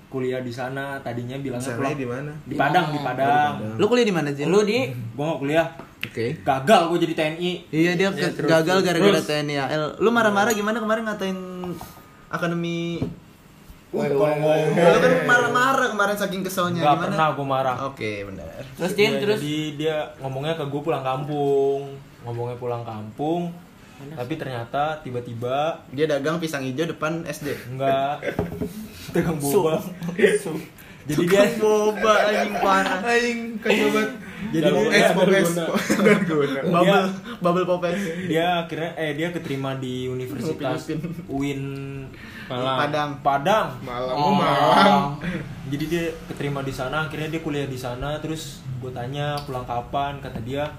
kuliah 0.08 0.40
di 0.40 0.50
sana 0.50 0.96
tadinya 1.02 1.36
bilangnya 1.36 1.72
pulang 1.72 1.92
di 1.94 2.06
mana? 2.06 2.32
di 2.42 2.54
Padang 2.54 2.86
di 2.90 3.00
Padang. 3.00 3.54
Lu 3.76 3.86
kuliah 3.86 4.04
di 4.04 4.12
mana, 4.12 4.30
Jin? 4.30 4.48
Lu 4.48 4.62
di 4.62 4.88
Gua 5.12 5.24
nggak 5.26 5.40
kuliah, 5.42 5.68
Oke. 6.08 6.28
gagal 6.40 6.82
gua 6.86 6.98
jadi 6.98 7.14
TNI. 7.14 7.52
Iya 7.68 7.92
dia 7.94 8.10
ke- 8.10 8.32
terus, 8.32 8.48
gagal 8.48 8.78
gara-gara. 8.82 9.20
TNI 9.20 9.56
AL. 9.60 9.84
Lu 9.98 10.10
marah-marah 10.10 10.52
gimana 10.52 10.78
kemarin 10.78 11.04
ngatain 11.04 11.38
akademi 12.28 13.00
Kalau 13.88 14.28
kan 15.00 15.14
marah-marah 15.24 15.88
kemarin 15.88 16.16
saking 16.16 16.42
keselnya 16.42 16.84
nggak 16.84 16.96
gimana? 16.96 17.06
pernah 17.08 17.28
gua 17.32 17.48
marah. 17.50 17.78
Oke, 17.86 18.24
benar. 18.24 18.60
Terus 18.76 18.92
Din, 18.94 19.08
Iya, 19.10 19.22
terus 19.22 19.40
Jadi 19.40 19.56
dia 19.78 19.96
ngomongnya 20.20 20.54
ke 20.54 20.64
gue 20.64 20.82
pulang 20.82 21.00
kampung, 21.00 21.96
ngomongnya 22.22 22.58
pulang 22.58 22.84
kampung, 22.84 23.56
tapi 24.12 24.36
ternyata 24.36 25.00
tiba-tiba 25.00 25.80
Dia 25.90 26.06
dagang 26.06 26.38
pisang 26.38 26.60
hijau 26.62 26.84
depan 26.86 27.24
SD. 27.24 27.56
enggak 27.72 28.20
tegang 29.16 29.40
boba. 29.40 29.80
Jadi 31.06 31.24
dia 31.30 31.44
boba 31.62 32.14
anjing 32.26 32.56
parah. 32.58 33.00
Aing 33.06 33.40
kacau 33.62 33.88
banget. 33.94 34.12
Jadi 34.46 34.66
dia- 34.66 35.14
popes. 35.14 35.50
Dalgona. 35.58 36.62
Bubble 36.66 37.06
bubble 37.42 37.66
popes. 37.68 38.00
dia 38.26 38.66
akhirnya 38.66 38.92
eh 38.98 39.12
dia 39.14 39.28
keterima 39.30 39.78
di 39.78 40.10
Universitas. 40.10 40.90
UIN 41.28 41.62
Malah 42.46 42.78
Padang. 42.78 43.12
Padang. 43.22 43.68
Malam 43.82 44.16
Oh. 44.16 45.18
Jadi 45.66 45.84
dia 45.90 46.04
keterima 46.30 46.62
di 46.62 46.70
sana, 46.70 47.10
akhirnya 47.10 47.34
dia 47.34 47.42
kuliah 47.42 47.66
di 47.66 47.74
sana, 47.74 48.22
terus 48.22 48.62
gue 48.78 48.94
tanya 48.94 49.34
pulang 49.46 49.66
kapan, 49.66 50.22
kata 50.22 50.38
dia 50.42 50.70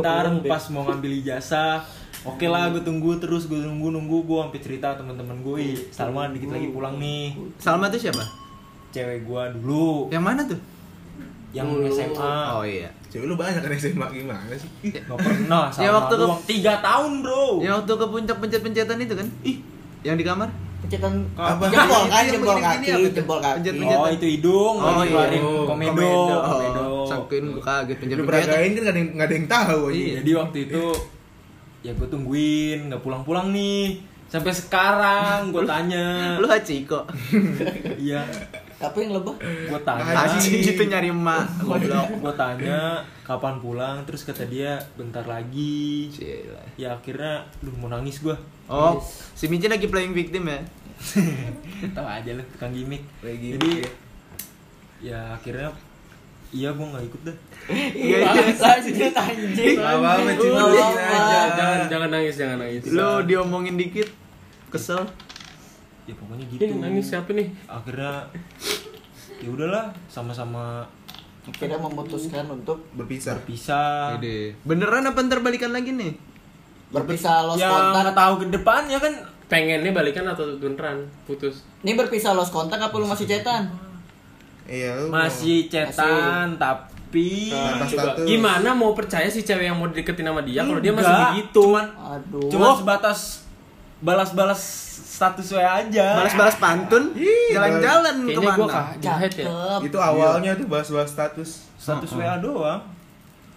ntar 0.00 0.24
pas 0.46 0.64
mau 0.68 0.84
ngambil 0.84 1.20
ijazah 1.20 1.80
Oke 2.20 2.44
lah, 2.44 2.68
gue 2.68 2.84
tunggu 2.84 3.16
terus, 3.16 3.48
gue 3.48 3.56
nunggu 3.56 3.88
nunggu, 3.88 4.28
gue 4.28 4.38
sampai 4.38 4.60
cerita 4.60 4.92
teman-teman 4.92 5.40
gue, 5.40 5.56
"Ih, 5.58 5.76
Salma 5.88 6.28
dikit 6.28 6.52
lagi 6.52 6.68
pulang 6.68 7.00
nih, 7.00 7.32
Salma 7.56 7.88
tuh 7.88 7.96
siapa? 7.96 8.20
Cewek 8.90 9.22
gue 9.22 9.42
dulu, 9.54 10.08
Yang 10.08 10.24
mana 10.24 10.40
tuh? 10.44 10.60
yang 11.50 11.66
Dulu. 11.66 11.82
SMA, 11.88 12.34
Oh 12.52 12.62
iya. 12.62 12.86
Cewek 13.06 13.26
lu 13.26 13.34
banyak 13.34 13.58
kan 13.58 13.70
SMA 13.72 14.06
gimana 14.08 14.50
sih? 14.52 14.70
Ih, 14.82 14.94
Gak 14.94 15.16
pernah, 15.16 15.66
Salma 15.66 15.82
Ya, 15.82 15.90
waktu 15.92 16.14
ke- 16.16 16.42
tiga 16.48 16.72
tahun 16.78 17.12
bro, 17.20 17.58
Yang 17.58 17.74
waktu 17.76 17.92
ke 17.92 18.06
puncak 18.08 18.36
pencet-pencetan 18.38 18.98
itu 19.00 19.14
kan? 19.14 19.26
Ih, 19.42 19.56
yang 20.02 20.14
di 20.14 20.22
kamar? 20.22 20.46
pencetan 20.80 21.12
Apa? 21.34 21.66
jempol 21.66 22.02
kan, 22.04 22.22
Yang 22.22 22.32
jempol 22.32 22.56
begini-gini 22.56 22.64
kaki, 22.64 22.88
apa 22.96 23.08
jempol 23.12 23.38
kaki. 23.38 23.56
Pencet-pencet. 23.58 23.98
oh 23.98 24.08
itu 24.10 24.26
hidung, 24.28 24.74
Oh, 24.76 24.88
oh, 24.88 25.02
iya. 25.02 25.12
komedo, 25.12 25.52
Komedo. 25.66 26.10
komedo, 26.40 26.80
Oh, 26.80 27.04
sangkuin 27.04 27.44
gue 27.48 27.60
kaget 27.60 27.90
Lu 27.90 28.00
pencet-pencetan. 28.00 28.26
peragain 28.26 28.70
kan 28.70 28.80
gak 28.80 28.88
ada 28.88 28.96
yang, 28.96 29.10
gak 29.12 29.26
ada 29.26 29.34
yang 29.36 29.48
tahu 29.48 29.80
aja. 29.84 29.94
Iya, 29.96 30.12
jadi 30.16 30.30
waktu 30.36 30.58
itu 30.64 30.82
ya 31.80 31.92
gue 31.92 32.06
tungguin, 32.06 32.78
nggak 32.86 33.00
pulang-pulang 33.00 33.46
nih, 33.50 34.00
sampai 34.26 34.52
sekarang 34.52 35.48
gue 35.48 35.62
tanya, 35.64 36.36
Lu 36.36 36.46
Hachiko. 36.46 37.04
iya, 37.98 38.24
Apa 38.80 38.96
yang 38.96 39.12
lebah? 39.12 39.36
gue 39.40 39.80
tanya, 39.84 40.12
Haji 40.16 40.50
itu 40.64 40.82
nyari 40.82 41.12
emak. 41.12 41.46
Goblok. 41.60 42.08
gue 42.16 42.32
tanya 42.34 43.04
kapan 43.22 43.60
pulang 43.60 43.96
terus 44.02 44.24
kata 44.24 44.42
dia 44.44 44.74
bentar 44.96 45.22
lagi 45.22 46.08
Cila. 46.10 46.64
ya 46.74 46.96
akhirnya 46.96 47.46
lu 47.60 47.70
mau 47.76 47.86
nangis 47.86 48.18
gue 48.18 48.34
Oh, 48.66 48.98
si 49.34 49.46
Mici 49.46 49.68
lagi 49.68 49.86
playing 49.86 50.10
victim 50.10 50.48
ya? 50.48 50.58
tahu 51.96 52.04
aja 52.04 52.30
lu 52.32 52.44
tukang 52.50 52.70
gimmick 52.70 53.00
Lagi 53.20 53.56
jadi 53.56 53.72
ya 55.00 55.32
akhirnya 55.32 55.72
iya 56.50 56.68
gue 56.70 56.82
nggak 56.84 57.04
ikut 57.06 57.20
dah 57.24 57.36
Iya, 57.70 58.18
lanjut 58.58 59.14
anjing. 59.14 59.76
Gak 59.78 59.94
apa-apa, 59.96 60.30
jangan 61.54 61.78
jangan 61.86 62.08
nangis, 62.10 62.34
jangan 62.34 62.56
nangis. 62.58 62.82
Lu 62.90 63.22
diomongin 63.22 63.78
dikit. 63.78 64.10
Kesel. 64.68 65.06
Ya 66.10 66.14
pokoknya 66.14 66.44
gitu 66.48 66.60
Ini 66.60 66.74
nangis 66.76 67.06
siapa 67.06 67.30
nih? 67.30 67.48
akhirnya 67.64 68.26
ya 69.38 69.48
udahlah 69.48 69.86
sama-sama 70.06 70.82
Akhirnya 71.42 71.80
memutuskan 71.80 72.44
untuk 72.46 72.84
Berpisah. 72.92 73.32
berpisah 73.34 74.14
Pede. 74.14 74.54
Beneran 74.60 75.02
apa 75.04 75.18
ntar 75.20 75.40
balikan 75.40 75.70
lagi 75.70 75.90
nih? 75.90 76.12
berpisah 76.90 77.46
los 77.46 77.54
ya 77.54 77.66
kontak. 77.66 78.02
nggak 78.04 78.16
tahu 78.16 78.34
ke 78.36 78.46
depannya 78.50 78.98
kan 78.98 79.14
Pengennya 79.46 79.90
balikan 79.90 80.22
atau 80.24 80.46
beneran 80.54 81.06
putus? 81.24 81.66
Ini 81.80 81.94
berpisah 81.94 82.30
los 82.32 82.50
kontak 82.50 82.78
apa 82.78 82.92
lu 82.92 83.02
masih 83.04 83.26
cetan? 83.26 83.66
Iya, 84.64 85.06
masih 85.06 85.66
cetan 85.66 86.54
tap 86.54 86.86
Pi. 87.08 87.50
Atas 87.50 87.90
Coba, 87.90 88.14
status. 88.14 88.22
gimana 88.24 88.70
mau 88.70 88.92
percaya 88.92 89.26
si 89.26 89.42
cewek 89.42 89.66
yang 89.66 89.74
mau 89.74 89.86
deketin 89.86 90.22
sama 90.24 90.38
dia 90.40 90.62
kalau 90.62 90.78
dia 90.78 90.92
masih 90.92 91.10
begitu? 91.10 91.62
Cuman 91.64 91.86
Aduh. 91.90 92.46
cuman 92.46 92.70
sebatas 92.76 93.18
balas-balas 94.00 94.60
status 95.20 95.52
WA 95.52 95.84
aja. 95.84 96.16
Balas-balas 96.16 96.56
pantun, 96.56 97.12
jalan-jalan 97.52 98.16
gua 98.24 98.32
ke 98.32 98.40
mana? 98.40 98.72
kah 98.72 98.86
jahat 98.98 99.32
ya. 99.36 99.46
Itu 99.84 99.98
awalnya 100.00 100.56
tuh 100.56 100.66
bahas-bahas 100.66 101.12
status. 101.12 101.68
status 101.76 102.10
WA 102.16 102.40
doang. 102.40 102.80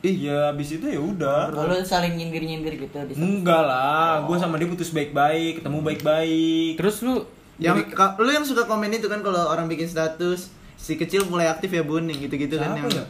Iya, 0.04 0.52
habis 0.52 0.76
itu 0.76 0.84
ya 0.84 1.00
udah. 1.00 1.48
Kalau 1.48 1.80
saling 1.80 2.20
nyindir-nyindir 2.20 2.76
gitu 2.76 2.98
di 3.08 3.16
Enggak 3.16 3.64
lah, 3.64 4.28
gue 4.28 4.36
sama 4.36 4.60
dia 4.60 4.68
putus 4.68 4.92
baik-baik, 4.92 5.64
ketemu 5.64 5.80
baik-baik. 5.80 6.76
Terus 6.76 7.08
lu 7.08 7.24
Yang 7.56 7.96
lu 8.20 8.32
yang 8.34 8.44
suka 8.44 8.68
komen 8.68 8.92
itu 8.92 9.08
kan 9.08 9.24
kalau 9.24 9.48
orang 9.48 9.72
bikin 9.72 9.88
status 9.88 10.52
si 10.76 11.00
kecil 11.00 11.24
mulai 11.32 11.48
aktif 11.48 11.72
ya 11.72 11.86
buning 11.86 12.20
gitu-gitu 12.20 12.60
kan 12.60 12.76
yang 12.76 12.92
ya? 12.92 13.06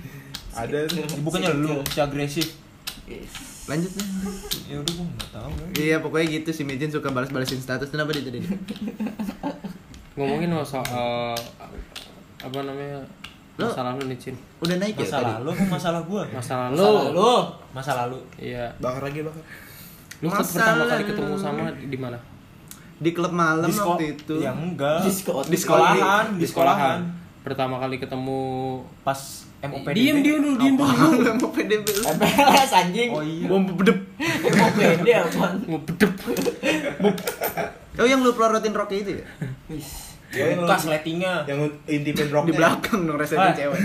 Ada. 0.66 0.90
Ya, 0.90 1.06
bukannya 1.22 1.54
lu, 1.54 1.78
si 1.86 2.02
agresif. 2.02 2.58
Yes. 3.06 3.51
Lanjut 3.64 3.90
deh. 3.90 4.06
Ya 4.66 4.76
udah 4.76 4.92
gue 4.92 5.06
nggak 5.08 5.30
tahu. 5.30 5.50
ya. 5.52 5.66
Iya 5.76 5.96
pokoknya 5.98 6.26
gitu 6.32 6.50
si 6.50 6.62
Mijin 6.62 6.88
suka 6.88 7.08
balas-balasin 7.08 7.58
status 7.58 7.88
kenapa 7.88 8.10
dia 8.10 8.24
tadi? 8.24 8.42
ngomongin 10.12 10.52
soal 10.60 11.32
apa 12.36 12.58
namanya 12.60 13.00
Lu- 13.54 13.64
masalah 13.64 13.94
lu 13.94 14.04
nih 14.06 14.18
Cin 14.18 14.36
Udah 14.58 14.76
naik 14.76 14.92
ya 14.94 15.04
Masa 15.04 15.16
tadi? 15.18 15.32
lalu 15.36 15.48
apa 15.50 15.64
masalah 15.70 16.00
gue? 16.02 16.22
masalah 16.30 16.66
lu 16.68 16.76
Salah 16.78 17.04
lu. 17.08 17.32
Masa 17.70 17.90
lalu. 17.96 18.18
iya 18.36 18.64
Bakar 18.76 19.02
lagi 19.02 19.20
bakar. 19.22 19.44
lu 20.18 20.26
Masalah 20.26 20.44
pertama 20.46 20.82
kali 20.86 21.02
lu. 21.02 21.08
ketemu 21.08 21.34
sama 21.34 21.62
di 21.72 21.98
mana 21.98 22.18
Di 22.96 23.10
klub 23.10 23.32
malam 23.32 23.66
Di 23.66 23.74
waktu 23.74 24.04
itu. 24.14 24.34
Ya 24.38 24.52
enggak. 24.52 25.00
Di 25.00 25.10
sekolah. 25.10 25.44
Di 25.44 25.56
sekolahan, 25.56 26.24
di 26.34 26.44
sekolahan. 26.44 26.98
pertama 27.40 27.76
kali 27.76 27.96
ketemu 27.96 28.40
Pas 29.02 29.20
MOPD. 29.62 29.94
diem 29.94 30.16
diem 30.20 30.38
dulu 30.38 30.56
diem 30.56 30.74
dulu 30.74 30.90
Lu 31.22 31.32
mau 31.36 31.48
PDB 31.48 31.86
lu. 31.86 32.02
MPLS 32.04 32.70
anjing. 32.74 33.10
Oh 33.10 33.22
iya. 33.22 33.46
Bom 33.46 33.62
bedep. 33.68 33.98
Pede 34.74 35.12
apaan? 35.16 35.54
mau 35.64 35.78
bedep 35.80 36.12
Oh 37.94 38.04
yang 38.04 38.20
lu 38.20 38.32
pelorotin 38.32 38.72
Rocky 38.72 39.00
itu 39.00 39.10
ya? 39.14 39.26
Wis. 39.68 40.18
Ya, 40.30 40.48
Bekas 40.56 40.88
lightingnya. 40.88 41.44
Yang 41.44 41.58
intipin 41.86 42.26
roknya. 42.26 42.48
Di 42.48 42.52
belakang 42.54 43.00
dong 43.04 43.14
resepnya 43.14 43.48
Ah. 43.48 43.54
cewek. 43.54 43.80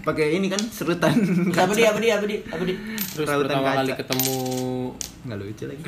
Pakai 0.00 0.34
ini 0.34 0.46
kan 0.46 0.58
serutan. 0.64 1.14
Apa 1.48 1.72
dia? 1.72 1.88
Apa 1.88 1.98
dia? 1.98 2.12
Apa 2.16 2.26
dia? 2.26 2.40
Apa 2.44 2.62
dia? 2.62 2.76
terus 3.08 3.24
Rautan 3.24 3.40
pertama 3.46 3.64
kaca. 3.64 3.78
kali 3.78 3.92
ketemu 3.96 4.36
Enggak 5.20 5.38
lucu 5.38 5.64
lagi. 5.64 5.82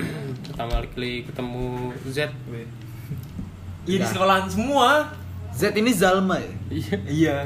pertama 0.47 0.73
kali 0.87 1.13
ketemu 1.23 1.65
Z 2.07 2.19
Iya 3.83 3.97
di 3.97 4.07
sekolahan 4.07 4.47
semua. 4.47 4.89
Z 5.51 5.75
ini 5.77 5.91
Zalma 5.93 6.37
ya? 6.39 6.53
iya 6.71 6.95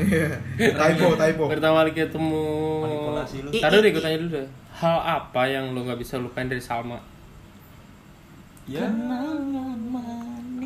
Iya. 0.00 0.25
typo, 0.80 1.16
typo. 1.16 1.44
pertama 1.49 1.82
kali 1.82 1.92
ketemu 1.96 2.44
Manipulasi 2.84 3.37
lu. 3.42 3.50
Taruh 3.56 3.78
deh 3.80 3.90
gue 3.90 4.02
tanya 4.02 4.18
dulu 4.20 4.30
deh 4.38 4.49
hal 4.75 4.99
apa 5.00 5.42
yang 5.46 5.70
lu 5.70 5.87
nggak 5.87 6.02
bisa 6.02 6.18
lupain 6.18 6.50
dari 6.50 6.61
Salma 6.61 6.99
Ya. 8.64 8.88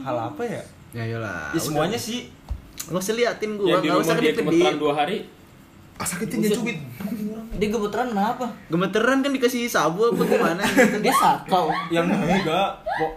Hal 0.07 0.16
apa 0.30 0.42
ya? 0.47 0.62
Ya 0.95 1.02
iyalah. 1.02 1.50
Ya 1.50 1.59
semuanya 1.59 1.99
sih. 1.99 2.30
Enggak 2.87 3.02
usah 3.02 3.14
liatin 3.18 3.50
yang 3.59 3.59
gua, 3.59 3.83
di 3.83 3.90
enggak 3.90 4.00
usah 4.07 4.14
rumah 4.14 4.23
dia 4.23 4.33
kebetulan 4.38 4.76
dua 4.78 4.92
hari 4.95 5.16
Ah 5.99 6.07
sakitin 6.07 6.47
dia 6.47 6.54
cubit. 6.54 6.78
Dia 7.54 7.68
gemeteran 7.68 8.07
kenapa? 8.09 8.45
Gemeteran 8.66 9.18
kan 9.21 9.30
dikasih 9.30 9.66
sabu 9.66 10.07
apa 10.07 10.23
gimana 10.23 10.62
gitu. 10.64 10.99
Dia 11.00 11.14
sakau. 11.14 11.66
Yang 11.88 12.07
enggak. 12.12 12.71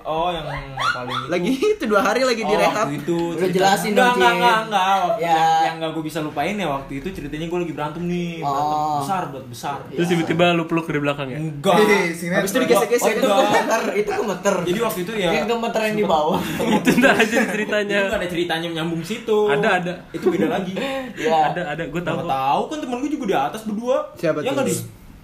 Oh, 0.04 0.30
yang 0.30 0.46
paling 0.78 1.18
itu. 1.18 1.28
Lagi 1.28 1.52
itu 1.58 1.84
dua 1.86 2.02
hari 2.02 2.22
lagi 2.22 2.42
Oh, 2.42 2.54
itu 2.88 3.18
Udah 3.34 3.50
jelasin 3.50 3.92
enggak, 3.92 4.06
dong, 4.08 4.16
enggak, 4.16 4.34
enggak, 4.36 4.60
enggak, 4.62 4.96
Waktu 5.02 5.22
Ya. 5.22 5.32
yang, 5.32 5.42
yang 5.64 5.76
enggak 5.76 5.92
gue 5.92 6.04
bisa 6.04 6.20
lupain 6.20 6.54
ya 6.54 6.68
waktu 6.68 6.92
itu 6.96 7.08
ceritanya 7.10 7.46
gue 7.48 7.60
lagi 7.60 7.74
berantem 7.74 8.04
nih 8.04 8.30
berantem 8.40 8.78
Oh. 8.78 9.00
besar 9.00 9.22
buat 9.28 9.46
besar 9.48 9.78
terus 9.88 10.08
tiba-tiba 10.08 10.46
lu 10.52 10.64
peluk 10.66 10.86
dari 10.86 11.00
belakang 11.00 11.28
ya 11.28 11.38
enggak. 11.40 11.76
Habis 11.76 12.52
itu 12.52 12.60
Oh 12.60 12.62
digesek-gesek 12.62 13.14
itu 13.16 13.28
gemeter, 13.28 13.82
itu 13.96 14.10
gemeter. 14.12 14.56
jadi 14.64 14.80
waktu 14.82 15.00
itu 15.02 15.12
ya 15.16 15.30
Yang 15.34 15.48
gemeter 15.50 15.82
yang 15.84 15.98
di 15.98 16.06
bawah. 16.06 16.40
itu 16.62 16.90
ntar 16.96 17.14
aja 17.16 17.36
itu 17.36 17.48
ceritanya 17.52 17.98
nggak 18.06 18.20
ada 18.20 18.28
ceritanya 18.28 18.68
nyambung 18.72 19.02
situ 19.02 19.40
Ada, 19.48 19.70
ada. 19.80 19.94
itu 20.12 20.26
beda 20.28 20.48
lagi 20.48 20.74
Ya. 21.18 21.50
ada 21.50 21.62
ada 21.68 21.84
gue 21.84 22.02
tahu 22.02 22.20
tahu 22.24 22.62
kan 22.68 22.78
temen 22.78 22.98
gue 23.00 23.12
juga 23.12 23.26
di 23.26 23.36
atas 23.36 23.62
berdua 23.64 24.11
Siapa 24.14 24.38
ya 24.38 24.48
tuh? 24.48 24.54
nggak 24.54 24.66
di 24.66 24.76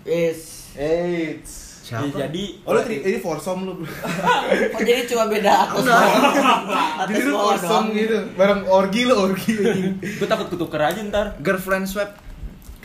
Yes. 0.04 0.40
Eits. 0.74 1.54
Siapa? 1.84 2.04
Ya, 2.10 2.28
jadi 2.28 2.44
Oh 2.62 2.72
lu 2.72 2.80
ini 2.84 3.18
foursome 3.18 3.62
lu. 3.64 3.74
Oh 4.76 4.82
jadi 4.82 5.04
cuma 5.06 5.26
beda 5.26 5.52
atas 5.66 5.84
bawah. 5.88 7.04
Jadi 7.06 7.22
lu 7.22 7.32
foursome 7.34 7.88
gitu. 7.94 8.18
Bareng 8.34 8.62
orgi 8.64 9.02
lu 9.04 9.16
orgi. 9.18 9.56
gue 9.96 10.28
takut 10.28 10.48
ketuker 10.50 10.82
aja 10.82 11.00
ntar 11.06 11.36
Girlfriend 11.38 11.86
swap. 11.86 12.12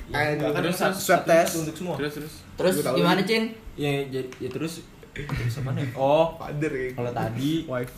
Eh, 0.09 0.37
Nggak, 0.37 0.51
kan 0.51 0.61
terus, 0.61 0.77
satu- 0.77 0.99
swab 1.01 1.21
satu- 1.21 1.31
test. 1.31 1.49
satu 1.49 1.59
untuk 1.63 1.75
semua 1.75 1.95
terus 1.97 2.13
terus 2.15 2.33
Terus 2.53 2.75
gimana, 2.85 3.17
ini. 3.17 3.25
Cin? 3.25 3.43
ya, 3.75 3.91
ya, 4.07 4.21
ya 4.37 4.49
terus 4.49 4.85
terus 5.11 5.55
apa 5.57 5.73
nih 5.73 5.89
oh 5.95 6.37
Father 6.37 6.69
ya. 6.71 6.89
kalau 6.93 7.13
tadi 7.13 7.65
Wife. 7.65 7.95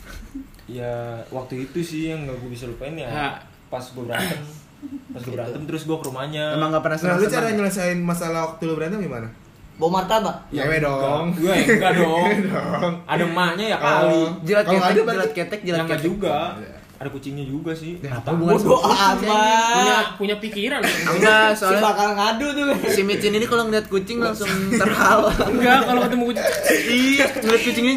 ya 0.65 0.91
waktu 1.29 1.65
itu 1.65 1.79
sih 1.79 2.01
yang 2.09 2.23
nggak 2.23 2.37
gue 2.37 2.49
bisa 2.49 2.65
lupain 2.65 2.91
ya 2.93 3.35
pas 3.65 3.83
gue 3.83 3.99
berantem 4.01 4.39
pas 5.07 5.19
gue 5.19 5.31
berantem 5.31 5.61
terus 5.63 5.83
gue 5.83 5.95
ke 5.95 6.05
rumahnya 6.05 6.43
Emang 6.53 6.69
gak 6.69 6.81
pernah 6.81 6.97
Nah, 6.97 7.15
lu 7.15 7.23
cara 7.23 7.25
senang-senang. 7.47 7.55
nyelesain 7.57 7.97
masalah 7.97 8.39
waktu 8.45 8.61
lu 8.63 8.73
berantem 8.73 8.99
gimana? 8.99 9.27
Bawa 9.75 9.89
martabak. 9.93 10.37
Yewe 10.49 10.77
dong. 10.79 11.25
gue 11.33 11.51
enggak 11.51 11.93
dong 11.99 12.31
dong. 12.45 12.93
ada 13.03 13.23
emaknya 13.23 13.65
ya 13.67 13.77
kali. 13.77 14.23
Jilat 14.41 14.65
ketek, 14.65 14.91
jilat 15.03 15.31
ketek, 15.31 15.59
ya 15.59 15.65
jilat 15.67 15.79
ketek. 15.85 16.01
juga 16.01 16.37
Iya. 16.55 16.77
Ada 16.95 17.09
kucingnya 17.09 17.43
juga 17.43 17.71
sih 17.71 17.99
Ya, 17.99 18.11
apa 18.13 18.31
hubungan 18.31 18.55
kucing, 18.55 18.71
amat. 18.71 19.15
punya 19.19 19.97
punya 20.15 20.35
pikiran 20.37 20.79
Enggak, 20.79 21.51
Si 21.51 21.59
soalnya 21.59 21.81
bakal 21.83 22.07
ngadu 22.13 22.47
tuh. 22.49 22.65
si 22.87 23.01
Micin 23.01 23.31
ini 23.31 23.43
kalau 23.43 23.63
ngeliat 23.65 23.85
kucing 23.85 24.17
langsung 24.17 24.47
terhawa. 24.71 25.27
enggak 25.45 25.79
kalau 25.83 25.99
ketemu 26.01 26.23
kucing 26.25 26.45
Iya, 26.87 27.25
ngeliat 27.37 27.61
kucingnya 27.61 27.95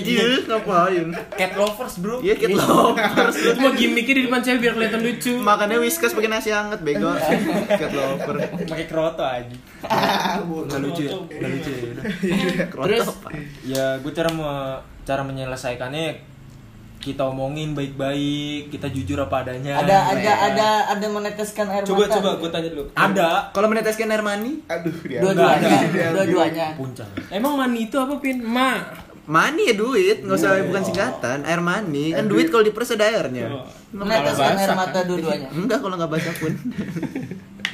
Iya, 0.00 0.24
ngapain? 0.42 1.06
cat 1.30 1.52
lovers 1.54 1.94
bro 1.96 2.16
Iya, 2.18 2.34
cat 2.34 2.50
lovers. 2.50 3.34
itu 3.36 3.58
mah 3.58 3.72
gimmicknya 3.72 4.14
di 4.14 4.22
depan 4.24 4.40
cewek 4.40 4.58
biar 4.58 4.72
kelihatan 4.74 5.00
lucu 5.00 5.32
Makannya 5.36 5.76
whiskas 5.78 6.10
pakai 6.10 6.30
nasi 6.30 6.48
hangat 6.48 6.80
bego. 6.80 7.12
Cat 7.68 7.90
lover. 7.90 8.34
pakai 8.64 8.86
kroto 8.86 9.20
aja 9.22 9.56
nggak 9.84 10.80
lucu 10.80 11.02
ya 11.02 11.12
nggak 11.12 11.50
lucu 11.50 11.70
ya 11.70 11.84
udah. 11.90 12.04
Terus 12.82 13.06
ya 13.64 13.84
gue 13.98 14.12
cara 14.12 14.30
me- 14.30 14.80
cara 15.02 15.20
menyelesaikannya 15.22 16.32
kita 17.04 17.20
omongin 17.28 17.76
baik-baik 17.76 18.72
kita 18.72 18.88
jujur 18.88 19.20
apa 19.20 19.44
adanya. 19.44 19.76
Ada 19.76 20.16
ada 20.16 20.32
ada 20.48 20.68
ada 20.96 21.06
meneteskan 21.12 21.68
air 21.68 21.84
coba 21.84 22.08
mata. 22.08 22.16
coba 22.16 22.30
gue 22.40 22.48
tanya 22.48 22.68
dulu. 22.72 22.84
Ada. 22.96 23.28
Kalau 23.52 23.68
meneteskan 23.68 24.08
air 24.08 24.24
mani, 24.24 24.64
Aduh, 24.64 24.96
dia. 25.04 25.20
Dua-duanya, 25.20 25.76
dua-duanya. 26.16 26.66
puncak. 26.80 27.04
Emang 27.28 27.60
mani 27.60 27.92
itu 27.92 28.00
apa 28.00 28.16
pin? 28.24 28.40
Ma. 28.40 28.80
Mani 29.28 29.68
ya 29.68 29.76
duit, 29.76 30.24
nggak 30.24 30.36
usah 30.36 30.64
bukan 30.64 30.82
singkatan. 30.84 31.44
Air 31.44 31.60
mani. 31.60 32.16
Kan 32.16 32.24
duit. 32.24 32.48
kalau 32.48 32.64
diperes 32.64 32.96
ada 32.96 33.04
airnya. 33.04 33.52
Oh. 33.52 33.68
Meneteskan 33.92 34.56
air 34.56 34.72
mata 34.72 34.98
dua-duanya. 35.04 35.48
Enggak 35.52 35.84
kalau 35.84 36.00
nggak 36.00 36.08
basah 36.08 36.34
pun. 36.40 36.52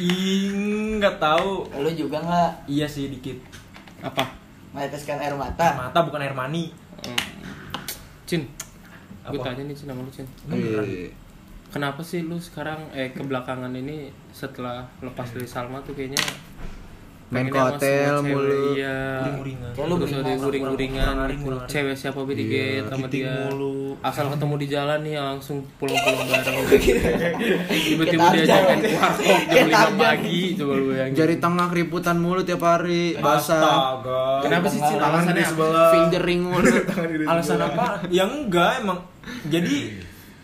Ih, 0.02 0.98
nggak 0.98 1.22
tahu. 1.22 1.70
Lu 1.78 1.90
juga 1.94 2.18
nggak? 2.18 2.66
Iya 2.66 2.90
sih 2.90 3.06
dikit. 3.06 3.38
Apa? 4.02 4.26
Meneteskan 4.74 5.22
air 5.22 5.38
mata? 5.38 5.78
mata 5.78 5.98
bukan 6.02 6.18
air 6.18 6.34
mani. 6.34 6.74
Cin 8.26 8.50
gue 9.28 9.38
tanya 9.44 9.62
nih 9.68 9.76
Cin 9.76 9.88
sama 9.92 10.00
lu 10.00 10.12
Cin. 10.12 10.26
Iya. 10.48 11.12
kenapa? 11.70 12.00
sih 12.00 12.24
lu 12.24 12.40
sekarang 12.40 12.88
eh 12.96 13.12
kebelakangan 13.12 13.70
ini 13.76 14.08
setelah 14.32 14.88
lepas 15.04 15.28
dari 15.36 15.46
Salma 15.46 15.78
tuh 15.84 15.92
kayaknya 15.94 16.18
Main 17.30 17.46
ke 17.46 17.54
sama 17.54 17.70
hotel 17.70 18.12
mulu. 18.26 18.74
iya. 18.74 19.22
Kayak 19.70 19.86
lu 19.86 19.94
terus 19.96 20.10
Kurang-kurang, 20.10 21.62
gitu. 21.62 21.70
cewek 21.70 21.94
siapa 21.94 22.18
Iya. 22.18 22.26
bidigate 22.26 22.82
sama 22.84 23.06
Kiting 23.06 23.22
dia 23.22 23.34
mulu. 23.46 23.74
asal 24.00 24.24
ketemu 24.28 24.54
di 24.56 24.66
jalan 24.66 24.98
nih 25.00 25.14
langsung 25.14 25.58
pulang-pulang 25.76 26.26
bareng 26.26 26.56
tiba-tiba 27.62 28.24
Kita 28.24 28.34
diajakin 28.34 28.66
aja. 28.74 28.82
ke 28.82 28.90
warkop 28.92 29.40
jam 29.46 29.62
Kita 29.62 29.78
5 29.78 29.86
aja. 29.86 29.96
pagi 29.96 30.40
coba 30.54 30.72
lu 30.74 30.86
yang 30.92 31.08
Jari 31.12 31.36
tengah 31.38 31.66
keriputan 31.68 32.16
mulu 32.16 32.40
tiap 32.42 32.62
hari, 32.62 33.02
basah. 33.16 33.62
Kenapa 34.40 34.66
sih 34.66 34.80
Cin 34.80 34.96
Tangan 34.96 35.06
alasannya 35.12 35.32
di 35.32 35.40
apa? 35.40 35.50
sebelah. 35.50 35.90
Fingering 35.92 36.40
mulu. 36.42 36.70
Alasan 37.30 37.58
apa 37.60 37.84
ya 38.08 38.24
enggak 38.26 38.70
emang 38.80 38.98
jadi 39.44 39.74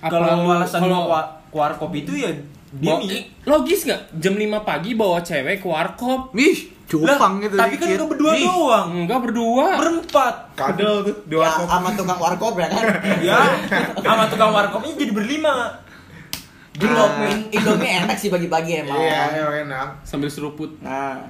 kalau 0.00 0.46
alasan 0.48 0.80
kalau- 0.80 1.08
mau 1.08 1.18
ke 1.44 1.56
warkop 1.56 1.90
itu 1.92 2.12
ya 2.14 2.30
dia 2.68 2.94
logis 3.42 3.80
nggak 3.82 4.00
jam 4.14 4.34
5 4.34 4.44
pagi 4.60 4.92
bawa 4.92 5.18
cewek 5.18 5.58
ke 5.58 5.66
warkop 5.66 6.30
Wih, 6.30 6.75
cupang 6.86 7.38
gitu 7.40 7.54
tapi 7.54 7.74
kan 7.74 7.86
lu 7.92 8.06
berdua 8.06 8.32
doang 8.36 8.88
enggak 8.96 9.18
berdua 9.20 9.66
berempat 9.74 10.34
Kadel 10.54 11.02
tuh 11.02 11.14
di 11.22 11.34
Ya, 11.34 11.42
warkop. 11.42 11.66
sama 11.66 11.88
tukang 11.92 12.18
warkop 12.18 12.54
ya 12.56 12.68
kan? 12.68 12.84
ya 13.20 13.38
sama 13.98 14.24
tukang 14.26 14.50
warkopnya 14.50 14.92
jadi 14.94 15.12
berlima 15.12 15.82
Indomie, 16.76 17.48
Indomie 17.50 17.88
enak 17.96 18.14
sih 18.14 18.28
pagi-pagi 18.28 18.84
emang. 18.84 19.00
Iya, 19.00 19.32
enak. 19.64 20.04
sambil 20.04 20.28
seruput 20.28 20.76
Nah, 20.78 21.24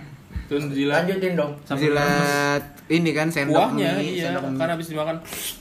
terus 0.46 0.64
jilat 0.70 1.02
Lanjutin 1.02 1.32
dong. 1.34 1.52
Jilat 1.66 2.62
ini 2.86 3.10
kan 3.10 3.26
sendok 3.26 3.74
kuahnya 3.74 3.98
mie, 3.98 4.14
iya 4.14 4.30
sendok 4.30 4.54
kan 4.54 4.68
habis 4.70 4.86
dimakan 4.86 5.16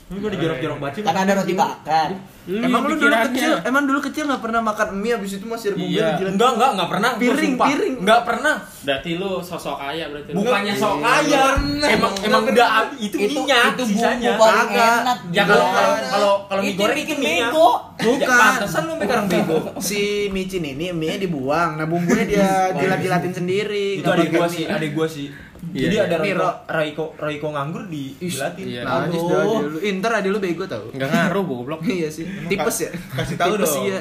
Ini 0.06 0.16
gue 0.16 0.30
dijorok-jorok 0.32 0.78
banget 0.78 0.94
sih. 0.94 1.02
Kan 1.02 1.16
ada 1.18 1.32
roti 1.34 1.52
bakar. 1.52 2.08
Lu 2.46 2.62
Emang 2.62 2.86
lu 2.86 2.94
dulu 2.94 3.10
kecil, 3.26 3.58
emang 3.60 3.84
dulu 3.84 3.98
kecil 4.00 4.22
nggak 4.24 4.38
pernah 4.38 4.62
makan 4.62 4.88
mie 4.94 5.18
abis 5.18 5.34
itu 5.34 5.44
masih 5.44 5.66
ada 5.66 5.76
bumbunya 5.76 5.98
Iya. 5.98 6.06
dijilat. 6.14 6.30
Enggak, 6.30 6.50
enggak, 6.52 6.70
enggak 6.70 6.88
pernah. 6.88 7.10
Piring, 7.18 7.52
piring. 7.58 7.94
Enggak 7.98 8.20
pernah. 8.22 8.54
berarti 8.78 9.10
lu 9.12 9.30
sosok 9.42 9.76
kaya 9.76 10.04
berarti 10.06 10.30
lu. 10.30 10.36
Bukannya 10.38 10.72
sok 10.72 10.94
Iya. 10.94 11.02
kaya. 11.02 11.44
Emang 11.90 12.12
emang 12.22 12.42
udah 12.46 12.68
habis 12.70 12.98
itu 13.02 13.16
Itu 13.18 13.42
minyak 13.42 13.74
itu 13.74 13.82
sisanya. 13.90 14.30
bumbu 14.30 14.46
paling 14.46 14.70
enak. 14.70 15.18
Ya 15.26 15.42
kalau 15.44 15.66
kalau 15.66 15.90
kalau 16.06 16.32
kalau 16.46 16.60
mie 16.62 16.70
Itu 16.70 16.78
goreng 16.78 16.96
bikin 16.96 17.16
itu 17.18 17.24
minyak. 17.26 17.50
bego. 17.50 17.68
Ya, 17.96 18.04
Bukan. 18.06 18.28
pantesan 18.30 18.82
lu 18.84 18.92
sampai 18.92 19.06
sekarang 19.08 19.26
bego. 19.26 19.56
Si 19.82 20.00
micin 20.30 20.62
ini 20.64 20.86
mie 20.92 21.14
dibuang, 21.18 21.70
nah 21.74 21.84
bumbunya 21.84 22.22
dia 22.24 22.48
jilat-jilatin 22.70 23.32
sendiri. 23.34 23.98
itu 23.98 24.06
pakai 24.06 24.30
gua 24.30 24.46
sih, 24.46 24.62
adik 24.76 24.90
gua 24.92 25.06
sih. 25.06 25.28
Iya, 25.66 25.82
Jadi 25.82 25.94
iya. 25.94 26.02
ada 26.04 26.16
Nih, 26.18 26.30
Raiko, 26.30 26.38
Ro. 26.38 26.48
Raiko, 26.68 27.04
Raiko 27.16 27.46
nganggur 27.50 27.82
di 27.86 28.12
jilatin. 28.18 28.64
Iya. 28.66 28.82
Najis 28.82 29.22
dah 29.22 29.36
Aduh. 29.36 29.56
adik 29.56 29.66
lu. 29.66 29.78
Inter 29.82 30.10
adik 30.14 30.30
lu 30.30 30.38
bego 30.38 30.64
tau. 30.64 30.84
nggak 30.90 31.08
ngaruh 31.08 31.42
goblok 31.42 31.80
Iya 31.90 32.08
sih. 32.08 32.24
Tipes 32.46 32.76
ya. 32.78 32.90
Kasih 33.14 33.36
tahu 33.36 33.56
dong. 33.56 33.74
iya. 33.82 34.00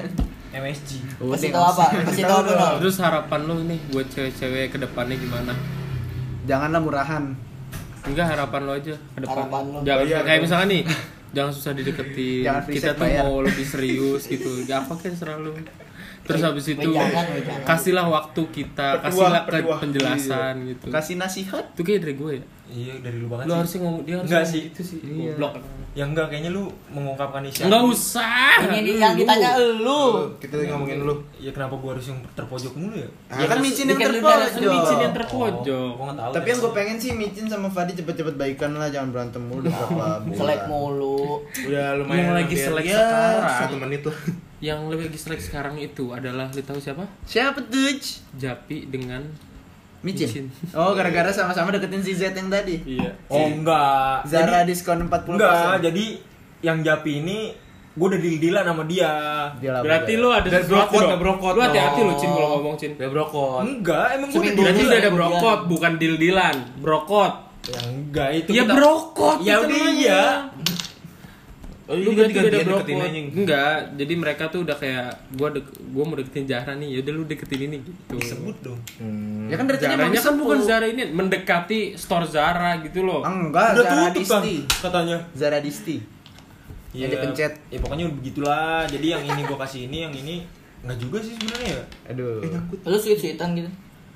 MSG. 0.53 0.89
Kasih 1.17 1.49
tahu 1.49 1.65
apa? 1.65 1.85
Kasih 2.05 2.23
tahu 2.23 2.39
dong. 2.45 2.75
terus 2.77 2.95
harapan 2.97 3.39
lu 3.41 3.55
nih 3.65 3.79
buat 3.89 4.07
cewek-cewek 4.07 4.67
ke 4.69 4.77
depannya 4.77 5.15
gimana 5.15 5.51
Janganlah 6.43 6.79
murahan. 6.79 7.23
enggak 8.05 8.27
harapan 8.29 8.61
lu 8.61 8.71
aja 8.71 8.93
ke 8.93 9.19
depan 9.19 9.49
Harapan 9.49 9.63
jangan 9.81 10.05
Bayar 10.05 10.21
kayak 10.23 10.39
misalkan 10.39 10.67
nih 10.69 10.83
jangan 11.35 11.51
susah 11.51 11.71
dideketin 11.73 12.45
Jangan 12.45 12.63
kita 12.69 12.91
tuh 12.93 13.01
bayar. 13.01 13.23
mau 13.25 13.41
lebih 13.41 13.65
serius 13.65 14.23
gitu 14.25 14.61
gak 14.63 14.85
apa 14.85 14.93
kan 14.95 15.11
selalu 15.11 15.57
terus 16.25 16.41
habis 16.41 16.65
itu 16.67 16.89
kasihlah 17.63 18.07
waktu 18.07 18.41
kita 18.49 18.87
Petua, 18.97 19.05
kasihlah 19.05 19.43
ke 19.43 19.51
petua. 19.55 19.75
penjelasan 19.77 20.53
gitu 20.65 20.85
Kasih 20.89 21.15
nasihat. 21.15 21.63
itu 21.69 21.81
kayak 21.81 21.99
dari 22.01 22.15
gue 22.15 22.31
ya 22.33 22.43
Iya, 22.65 22.97
dari 22.97 23.21
lu 23.21 23.29
banget 23.29 23.45
lu 23.45 23.51
sih. 23.51 23.57
harusnya 23.61 23.79
ngomong 23.79 24.01
dia 24.01 24.15
harus 24.15 24.25
Enggak 24.25 24.43
sih. 24.43 24.61
gitu 24.65 24.81
sih 24.83 24.97
Iya. 24.99 25.33
goblok 25.33 25.53
Ya 25.95 26.03
enggak, 26.03 26.27
kayaknya 26.27 26.51
lu 26.51 26.67
mengungkapkan 26.89 27.39
isi. 27.41 27.63
enggak 27.63 27.87
usah 27.87 28.67
Ini 28.67 28.99
yang 28.99 29.13
Lu. 29.13 29.19
ditanya 29.21 29.49
lu. 29.55 30.03
Kita 30.35 30.53
lagi 30.57 30.67
ngomongin 30.67 30.97
lu. 30.99 31.15
Ya 31.37 31.47
kenapa 31.49 31.77
gua 31.77 31.95
harus 31.95 32.03
yang 32.05 32.19
terpojok 32.35 32.73
mulu 32.75 32.97
ya? 32.97 33.07
Ya 33.31 33.47
kan 33.47 33.63
micin 33.63 33.87
yang 33.87 34.01
terpojok. 34.01 34.59
micin 34.59 34.97
yang 34.99 35.13
Oh, 35.13 35.15
terpojok 35.15 35.89
gua 35.93 36.03
nggak 36.03 36.17
tahu. 36.19 36.31
Tapi 36.33 36.47
yang 36.49 36.59
gue 36.59 36.71
pengen 36.73 36.97
sih 36.97 37.11
micin 37.13 37.45
sama 37.45 37.67
Fadi 37.69 37.93
cepet-cepet 37.93 38.35
baikan 38.35 38.73
lah, 38.73 38.89
jangan 38.89 39.09
berantem 39.09 39.39
mulu 39.39 39.63
udah 39.63 39.71
berapa 39.71 39.93
bulan. 40.19 40.35
Selek 40.35 40.61
mulu. 40.67 41.19
Udah 41.63 41.87
lumayan. 41.95 42.19
Yang 42.19 42.33
lagi 42.35 42.55
selek 42.59 42.85
ya, 42.85 42.97
sekarang. 42.97 43.55
Satu 43.55 43.75
menit 43.77 44.01
lah. 44.03 44.17
Yang 44.57 44.87
lebih 44.87 45.07
lagi 45.07 45.17
selek 45.17 45.41
sekarang 45.41 45.75
itu 45.75 46.09
adalah 46.09 46.47
lu 46.47 46.61
tahu 46.61 46.77
siapa 46.77 47.03
Siapa 47.23 47.59
tuh? 47.61 47.95
Japi 48.33 48.87
dengan 48.87 49.21
Micin. 49.99 50.27
Micin. 50.27 50.45
Oh, 50.71 50.93
gara-gara 50.93 51.27
sama-sama 51.29 51.71
deketin 51.71 51.99
si 51.99 52.13
Z 52.13 52.31
yang 52.31 52.47
tadi. 52.47 52.77
iya 52.85 53.09
Oh 53.25 53.41
enggak. 53.43 54.21
Zara 54.23 54.61
Jadi- 54.61 54.69
diskon 54.69 55.01
40%. 55.03 55.33
Enggak, 55.33 55.81
jadi 55.81 56.05
yang 56.61 56.77
Japi 56.79 57.11
ini 57.19 57.37
gue 57.91 58.05
udah 58.05 58.19
deal-dealan 58.19 58.65
sama 58.65 58.83
dia. 58.85 59.11
Lah, 59.55 59.81
berarti 59.81 60.13
lu 60.13 60.29
ada 60.29 60.45
Dan 60.45 60.61
sesuatu 60.61 60.91
brokot, 60.91 60.99
dong. 60.99 61.09
dan 61.09 61.19
brokot 61.19 61.53
lu 61.53 61.61
hati-hati 61.63 61.99
lu 62.01 62.13
cin 62.13 62.29
kalau 62.29 62.49
ngomong 62.53 62.75
cin 62.75 62.91
Udah 62.93 63.09
brokot. 63.09 63.61
Enggak, 63.63 64.05
emang 64.13 64.27
gue 64.29 64.37
udah 64.37 64.53
berarti 64.53 64.77
deal 64.77 64.85
udah 64.85 64.99
ada 64.99 65.11
brokot 65.11 65.59
bukan 65.65 65.91
deal 65.95 66.15
dealan 66.15 66.55
brokot 66.77 67.33
Ya 67.65 67.79
enggak 67.83 68.29
itu. 68.35 68.49
ya 68.51 68.61
kita- 68.61 68.75
brokot 68.77 69.37
Ya 69.41 69.55
udah 69.57 69.77
iya. 69.91 70.23
Oh, 71.85 71.93
lu 71.93 72.17
berarti 72.17 72.33
ganti 72.33 72.49
udah 72.49 72.61
deketin 72.65 72.97
anjing. 72.97 73.27
enggak 73.37 73.77
jadi 73.93 74.13
mereka 74.17 74.43
tuh 74.49 74.65
udah 74.65 74.73
kayak 74.73 75.05
gua 75.37 75.53
dek 75.53 75.65
gua 75.93 76.03
mau 76.03 76.17
deketin 76.17 76.49
Zahra 76.49 76.73
nih 76.73 76.97
yaudah 76.97 77.13
lu 77.13 77.23
deketin 77.23 77.61
ini 77.61 77.77
gitu 77.79 78.17
Disebut 78.17 78.57
dong. 78.59 78.79
Hmm. 78.97 79.45
Ya 79.45 79.55
kan 79.55 79.69
dari 79.69 79.77
Zaranya 79.77 80.17
kan 80.17 80.33
bukan 80.35 80.59
Zara 80.59 80.85
ini 80.85 81.03
mendekati 81.07 81.93
store 81.93 82.25
Zara 82.25 82.81
gitu 82.81 83.05
loh 83.05 83.21
Enggak, 83.21 83.77
udah 83.77 83.85
Zara 83.85 84.03
tutup 84.09 84.41
Disti. 84.41 84.55
katanya. 84.81 85.17
Zara 85.37 85.59
Disti. 85.61 85.97
Yang 86.89 87.09
dipencet. 87.13 87.53
Ya 87.67 87.77
pokoknya 87.77 88.05
begitulah. 88.09 88.87
Jadi 88.87 89.07
yang 89.11 89.21
ini 89.21 89.41
gue 89.43 89.57
kasih 89.59 89.81
ini, 89.85 89.97
yang 90.07 90.13
ini 90.15 90.35
enggak 90.81 90.97
juga 90.97 91.17
sih 91.19 91.35
sebenarnya 91.35 91.69
ya. 91.69 91.83
Aduh. 92.09 92.39
Lu 92.81 92.97
sweet-sweetan 92.97 93.49
gitu. 93.53 93.69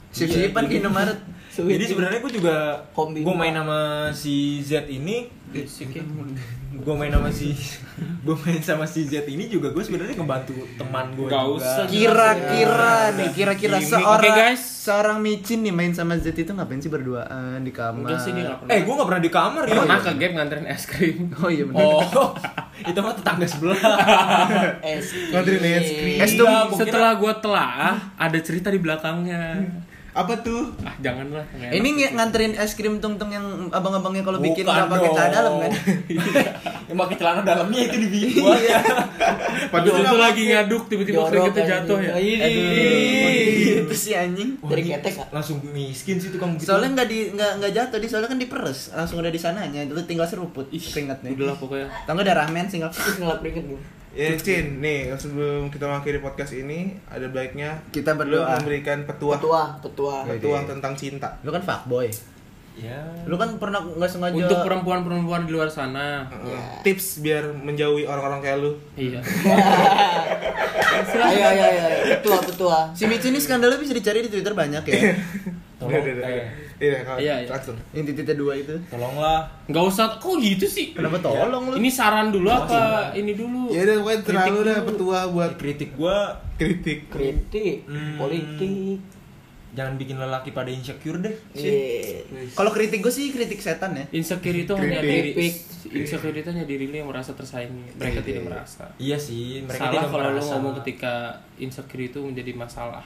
Sip-sipan 0.10 0.66
di 0.66 0.82
Indomaret. 0.82 1.20
Sweet. 1.50 1.76
Jadi 1.76 1.86
sebenarnya 1.86 2.20
gue 2.20 2.34
juga 2.34 2.56
Kombi. 2.94 3.22
gue 3.22 3.36
main 3.36 3.52
sama 3.52 3.80
si 4.10 4.64
Z 4.64 4.88
ini 4.88 5.28
gue 5.52 6.94
main 6.94 7.10
sama 7.10 7.28
si 7.28 7.50
gue 8.22 8.36
main 8.38 8.62
sama 8.62 8.86
si 8.86 9.02
Z 9.04 9.26
ini 9.26 9.46
juga 9.46 9.70
gue 9.70 9.82
sebenarnya 9.82 10.14
ngebantu 10.14 10.54
teman 10.78 11.10
gue 11.12 11.26
Gak 11.26 11.42
juga. 11.42 11.58
usah. 11.58 11.86
Kira-kira 11.86 12.96
nih, 13.12 13.30
kira-kira 13.32 13.78
seorang 13.80 14.22
Oke, 14.22 14.30
guys. 14.30 14.62
seorang 14.62 15.18
micin 15.18 15.60
nih 15.60 15.72
main 15.72 15.90
sama 15.90 16.16
Z 16.16 16.32
itu 16.32 16.48
ngapain 16.48 16.78
sih 16.78 16.88
berduaan 16.88 17.60
di 17.60 17.70
kamar? 17.70 18.06
enggak 18.06 18.20
sih 18.22 18.32
dia 18.32 18.62
Eh 18.64 18.80
gue 18.80 18.94
gak 18.94 19.08
pernah 19.08 19.20
di 19.20 19.32
kamar 19.32 19.64
ya. 19.66 19.74
pernah 19.76 19.98
ke 20.00 20.12
game 20.16 20.34
nganterin 20.36 20.66
es 20.68 20.84
krim 20.86 21.18
Oh 21.42 21.50
iya 21.50 21.66
benar. 21.66 21.82
Oh, 21.82 22.30
itu 22.86 23.00
mah 23.00 23.14
tetangga 23.14 23.46
sebelah. 23.46 23.80
Es. 24.80 25.06
Nganterin 25.28 25.64
es 25.66 25.88
krim. 25.90 26.18
Es 26.20 26.32
Iya, 26.32 26.70
setelah 26.72 27.12
gua 27.16 27.34
telah 27.36 27.74
ada 28.16 28.40
cerita 28.40 28.70
di 28.70 28.78
belakangnya 28.78 29.66
Apa 30.12 30.34
tuh? 30.40 30.74
ah 30.82 30.94
janganlah. 30.98 31.46
Ini 31.54 31.90
nge- 31.92 32.14
nganterin 32.14 32.54
es 32.54 32.74
krim 32.74 32.98
tung-tung 32.98 33.30
yang 33.30 33.46
abang-abangnya 33.70 34.22
kalau 34.22 34.40
bikin 34.40 34.64
nggak 34.64 34.88
pakai 34.88 35.10
celana 35.10 35.32
dalam 35.32 35.54
kan? 35.60 35.72
Yang 36.90 36.98
pakai 36.98 37.16
celana 37.16 37.42
dalamnya 37.44 37.80
itu 37.84 37.98
dibikin 38.00 38.42
buat 38.42 38.58
ya. 38.60 38.82
Padahal 39.70 40.02
itu 40.02 40.18
lagi 40.18 40.44
ngaduk 40.50 40.84
tiba-tiba 40.90 41.22
keringetnya 41.24 41.64
jatuh 41.70 42.00
ya 42.00 42.14
Ini. 42.18 42.50
Itu 43.80 43.94
sih 43.94 44.14
anjing. 44.14 44.58
Dari 44.60 44.82
ketek. 44.84 45.14
Langsung 45.30 45.62
miskin 45.64 46.18
sih 46.18 46.34
tukang 46.34 46.58
gitu. 46.58 46.66
Soalnya 46.68 46.98
nggak 46.98 47.08
di 47.08 47.20
nggak 47.32 47.52
nggak 47.62 47.72
jatuh 47.72 47.98
di 47.98 48.08
soalnya 48.10 48.30
kan 48.30 48.40
diperes 48.40 48.90
langsung 48.92 49.22
udah 49.22 49.30
di 49.30 49.38
sananya 49.38 49.86
lu 49.86 50.02
tinggal 50.04 50.26
seruput 50.26 50.66
keringatnya. 50.68 51.30
udahlah 51.30 51.56
pokoknya 51.56 51.88
Tau 52.04 52.14
nggak 52.14 52.28
darah 52.28 52.48
men 52.50 52.66
single. 52.66 52.90
Terus 52.90 53.18
ngelap 53.18 53.40
keringet 53.40 53.66
gitu. 53.68 53.78
Ya 54.10 54.34
Cin, 54.36 54.80
nih 54.80 55.14
sebelum 55.14 55.70
kita 55.70 55.86
mengakhiri 55.86 56.18
podcast 56.18 56.52
ini 56.52 56.98
ada 57.06 57.30
baiknya 57.30 57.78
Kita 57.90 58.14
lu 58.14 58.26
berdoa. 58.42 58.58
memberikan 58.58 59.06
petua 59.06 59.38
Petua, 59.38 59.64
petua. 59.80 60.16
petua 60.26 60.58
tentang 60.66 60.94
cinta. 60.94 61.38
Lu 61.40 61.50
kan 61.50 61.62
fuckboy. 61.62 62.10
Ya. 62.74 62.96
Lu 63.24 63.36
kan 63.36 63.60
pernah 63.60 63.84
nggak 63.84 64.08
sengaja 64.08 64.34
untuk 64.34 64.64
perempuan-perempuan 64.64 65.44
di 65.44 65.52
luar 65.52 65.68
sana 65.68 66.26
Heeh. 66.26 66.80
Tips 66.82 67.20
biar 67.20 67.52
menjauhi 67.52 68.04
orang-orang 68.04 68.40
kayak 68.40 68.58
lu. 68.58 68.72
iya 68.96 69.20
Ayo, 71.20 71.44
ayo, 71.46 71.64
ayo. 71.68 71.88
Petua, 72.16 72.38
petua. 72.42 72.78
Si 72.92 73.04
Michi 73.06 73.30
ini 73.30 73.38
skandalnya 73.38 73.78
bisa 73.78 73.92
dicari 73.92 74.20
di 74.20 74.30
Twitter 74.30 74.52
banyak 74.52 74.84
ya. 74.84 74.96
Tolong, 75.80 76.69
Iya, 76.80 77.04
kalau 77.04 77.20
Iya, 77.20 77.36
iya. 77.38 77.50
langsung. 77.50 77.76
yang 77.92 78.04
titiknya 78.04 78.36
dua 78.36 78.54
itu. 78.56 78.72
tolonglah. 78.88 79.44
nggak 79.66 79.84
usah 79.86 80.08
kok 80.16 80.36
gitu 80.38 80.66
sih 80.66 80.92
Kenapa 80.92 81.20
tolong 81.20 81.64
lu? 81.66 81.76
ini 81.76 81.90
saran 81.90 82.28
dulu 82.30 82.48
apa 82.48 83.12
ini 83.14 83.32
dulu 83.34 83.68
Ya 83.70 83.84
udah 83.84 83.96
pokoknya 83.98 84.20
terlalu 84.22 84.40
Kritik 84.48 84.56
udah 84.58 84.78
dulu. 84.78 84.88
petua 84.90 85.20
buat 85.30 85.52
Kritik 85.56 85.90
gua 85.94 86.18
kritik. 86.56 87.00
Kritik, 87.08 87.78
Hmm. 87.86 88.16
politik. 88.16 89.00
jangan 89.70 89.96
bikin 89.96 90.18
lelaki 90.18 90.50
pada 90.50 90.68
insecure 90.68 91.20
deh. 91.20 91.36
Iya. 91.54 92.26
Kalau 92.52 92.68
kritik 92.70 93.00
gue 93.00 93.08
sih 93.10 93.30
kritik 93.30 93.60
setan 93.60 93.94
ya. 93.94 94.02
insecure 94.10 94.58
itu 94.58 94.74
hanya 94.74 94.98
diri 95.00 95.30
Kritik. 95.32 95.54
insecure 95.94 96.34
itu 96.34 96.50
hanya 96.50 96.66
diri 96.66 96.86
lu 96.86 96.96
yang 96.96 97.08
merasa 97.08 97.32
tersaingi 97.32 97.94
mereka 97.94 98.20
tidak 98.20 98.44
merasa 98.46 98.90
Iya 98.98 99.16
sih, 99.16 99.62
mereka 99.62 99.78
salah 99.80 99.94
tidak 99.94 100.10
kalau 100.10 100.26
lu 100.26 100.34
merasa. 100.34 100.52
ngomong 100.54 100.74
ketika 100.80 101.14
insecure 101.56 102.02
itu 102.04 102.20
menjadi 102.20 102.52
masalah 102.54 103.06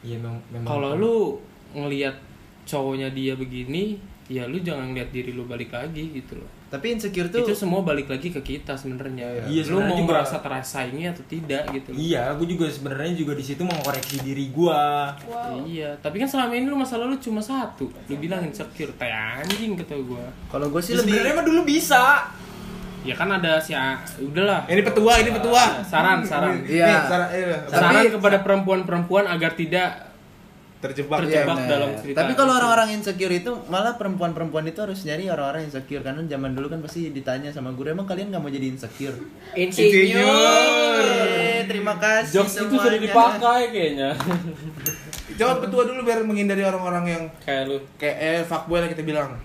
Iya 0.00 0.16
memang 0.16 0.38
memang. 0.48 0.66
kalau 0.66 0.90
lu 0.94 1.16
ngelihat 1.74 2.14
cowoknya 2.64 3.10
dia 3.10 3.34
begini 3.34 3.98
ya 4.24 4.44
lu 4.44 4.56
jangan 4.56 4.88
ngeliat 4.88 5.10
diri 5.10 5.30
lu 5.30 5.44
balik 5.44 5.70
lagi 5.70 6.14
gitu 6.14 6.36
loh 6.36 6.48
Tapi 6.66 6.88
insecure 6.90 7.28
tuh 7.28 7.44
itu 7.44 7.52
semua 7.52 7.80
balik 7.80 8.08
lagi 8.08 8.28
ke 8.28 8.40
kita 8.40 8.72
sebenarnya 8.72 9.44
Iya, 9.44 9.60
lu 9.68 9.76
mau 9.78 9.92
juga- 9.92 10.16
merasa 10.16 10.40
tersaingi 10.40 11.04
atau 11.04 11.20
tidak 11.26 11.68
gitu 11.68 11.92
loh. 11.92 12.00
Iya, 12.00 12.32
gue 12.32 12.48
juga 12.48 12.64
sebenarnya 12.66 13.12
juga 13.12 13.36
di 13.36 13.44
situ 13.44 13.60
mau 13.60 13.76
koreksi 13.78 14.16
diri 14.18 14.48
gua. 14.48 15.12
Iya, 15.62 15.92
tapi 16.00 16.16
kan 16.16 16.24
selama 16.24 16.56
ini 16.56 16.64
lu 16.64 16.72
masalah 16.74 17.04
lu 17.04 17.20
cuma 17.20 17.44
satu. 17.44 17.92
Lu 18.06 18.16
bilang 18.16 18.40
insecure, 18.40 18.88
teh 18.90 19.04
anjing 19.04 19.76
kata 19.76 20.00
gua. 20.00 20.24
kalau 20.48 20.72
gue 20.72 20.80
sih 20.80 20.96
Ya, 20.96 21.04
lebih 21.04 21.12
sebenarnya 21.12 21.34
mah 21.34 21.44
dulu 21.44 21.60
bisa. 21.62 22.02
Ya 23.02 23.12
kan 23.12 23.28
ada 23.28 23.58
si 23.58 23.74
A- 23.74 24.00
udahlah. 24.16 24.64
Ini 24.64 24.80
petua, 24.80 25.12
ini 25.18 25.28
petua. 25.28 25.84
Saran, 25.84 26.24
saran. 26.24 26.56
Iya. 26.64 27.04
Saran, 27.04 27.28
iya. 27.28 27.58
Saran 27.68 27.92
Tapi- 28.00 28.16
kepada 28.16 28.40
perempuan-perempuan 28.40 29.26
agar 29.26 29.52
tidak 29.52 30.11
terjebak. 30.82 31.22
Terjebak. 31.22 31.46
Iya, 31.46 31.54
bener. 31.54 31.68
dalam 31.70 31.90
cerita. 31.94 32.16
Tapi 32.18 32.32
kalau 32.34 32.52
orang-orang 32.58 32.88
insecure 32.92 33.30
itu 33.30 33.50
malah 33.70 33.94
perempuan-perempuan 33.94 34.66
itu 34.66 34.82
harus 34.82 35.06
nyari 35.06 35.30
orang-orang 35.30 35.70
insecure 35.70 36.02
karena 36.02 36.26
zaman 36.26 36.50
dulu 36.52 36.66
kan 36.66 36.82
pasti 36.82 37.08
ditanya 37.08 37.54
sama 37.54 37.70
guru 37.70 37.94
emang 37.94 38.04
kalian 38.04 38.34
nggak 38.34 38.42
mau 38.42 38.50
jadi 38.50 38.66
insecure. 38.66 39.14
Insinyur. 39.54 41.04
Eh, 41.06 41.62
terima 41.70 41.94
kasih 41.96 42.42
jokes 42.42 42.58
itu 42.58 42.74
sudah 42.74 42.90
semuanya. 42.90 43.06
dipakai 43.06 43.62
kayaknya. 43.70 44.10
Coba 45.32 45.54
petua 45.64 45.82
dulu 45.86 46.00
biar 46.02 46.20
menghindari 46.22 46.60
orang-orang 46.60 47.04
yang 47.08 47.22
Kayak 47.40 47.62
lu. 47.64 47.78
kayak 47.96 48.16
eh 48.18 48.40
fuckboy 48.42 48.82
lah 48.82 48.90
kita 48.90 49.02
bilang. 49.02 49.38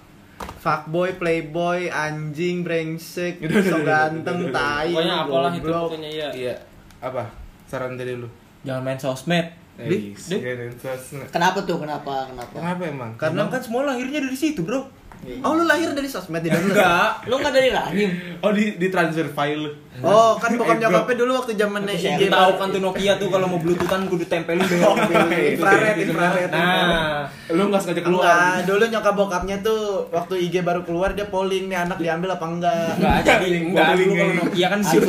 Fuckboy, 0.57 1.15
playboy, 1.15 1.87
anjing, 1.87 2.61
brengsek, 2.61 3.39
so 3.71 3.77
ganteng, 3.81 4.51
tai, 4.51 4.91
Pokoknya 4.91 5.15
apalah 5.23 5.51
itu 5.55 5.69
pokoknya 5.69 6.09
ya. 6.11 6.29
Iya. 6.33 6.55
Apa? 6.99 7.23
Saran 7.65 7.95
dari 7.95 8.13
lu. 8.13 8.27
Jangan 8.61 8.83
main 8.83 8.99
sosmed. 8.99 9.47
Di? 9.77 10.17
Di? 10.17 10.37
Jadi 10.41 10.73
sosmed. 10.81 11.29
Kenapa 11.29 11.61
tuh? 11.61 11.77
Kenapa? 11.77 12.25
Kenapa? 12.33 12.53
Kenapa 12.57 12.81
emang? 12.89 13.11
Karena 13.13 13.45
Emang 13.45 13.53
kan 13.53 13.61
semua 13.61 13.81
lahirnya 13.85 14.19
dari 14.25 14.37
situ, 14.37 14.65
Bro. 14.65 14.89
Oh 15.37 15.51
lu 15.53 15.63
lahir 15.63 15.91
dari 15.91 16.07
sosmed 16.07 16.39
tidak 16.39 16.63
dulu? 16.63 16.71
Enggak. 16.71 17.09
Lu 17.27 17.35
nggak 17.35 17.51
dari 17.51 17.69
rahim? 17.69 18.09
Oh 18.39 18.51
di 18.51 18.75
di 18.75 18.87
transfer 18.87 19.27
file. 19.27 19.67
Oh 19.99 20.37
kan 20.37 20.53
bokap 20.53 20.77
nyokapnya 20.77 21.15
dulu 21.17 21.31
waktu 21.35 21.53
zaman 21.53 21.81
Waktu 21.83 21.99
IG 21.99 22.21
Lu 22.21 22.31
tahu 22.31 22.51
kan 22.55 22.67
tuh 22.69 22.79
Nokia 22.79 23.13
tuh 23.17 23.27
kalau 23.27 23.45
mau 23.45 23.57
bluetoothan 23.57 24.07
kudu 24.07 24.25
tempelin 24.25 24.63
dengan 24.63 24.93
infrared 25.27 25.95
infrared. 25.99 26.49
Nah, 26.49 27.27
Lu 27.49 27.67
nggak 27.67 27.81
sengaja 27.81 28.01
keluar. 28.01 28.23
Enggak, 28.23 28.55
dulu 28.65 28.83
nyokap 28.87 29.13
bokapnya 29.15 29.55
tuh 29.59 29.81
waktu 30.09 30.33
IG 30.43 30.55
baru 30.61 30.81
keluar 30.81 31.11
dia 31.11 31.27
polling 31.27 31.67
nih 31.67 31.79
anak 31.81 31.97
diambil 31.97 32.29
apa 32.31 32.45
enggak. 32.45 32.89
enggak 32.95 33.35
jadi 33.41 33.57
enggak 33.65 33.87
dulu 33.95 34.13
kalau 34.13 34.33
Nokia 34.37 34.67
kan 34.69 34.79
ansur 34.79 35.03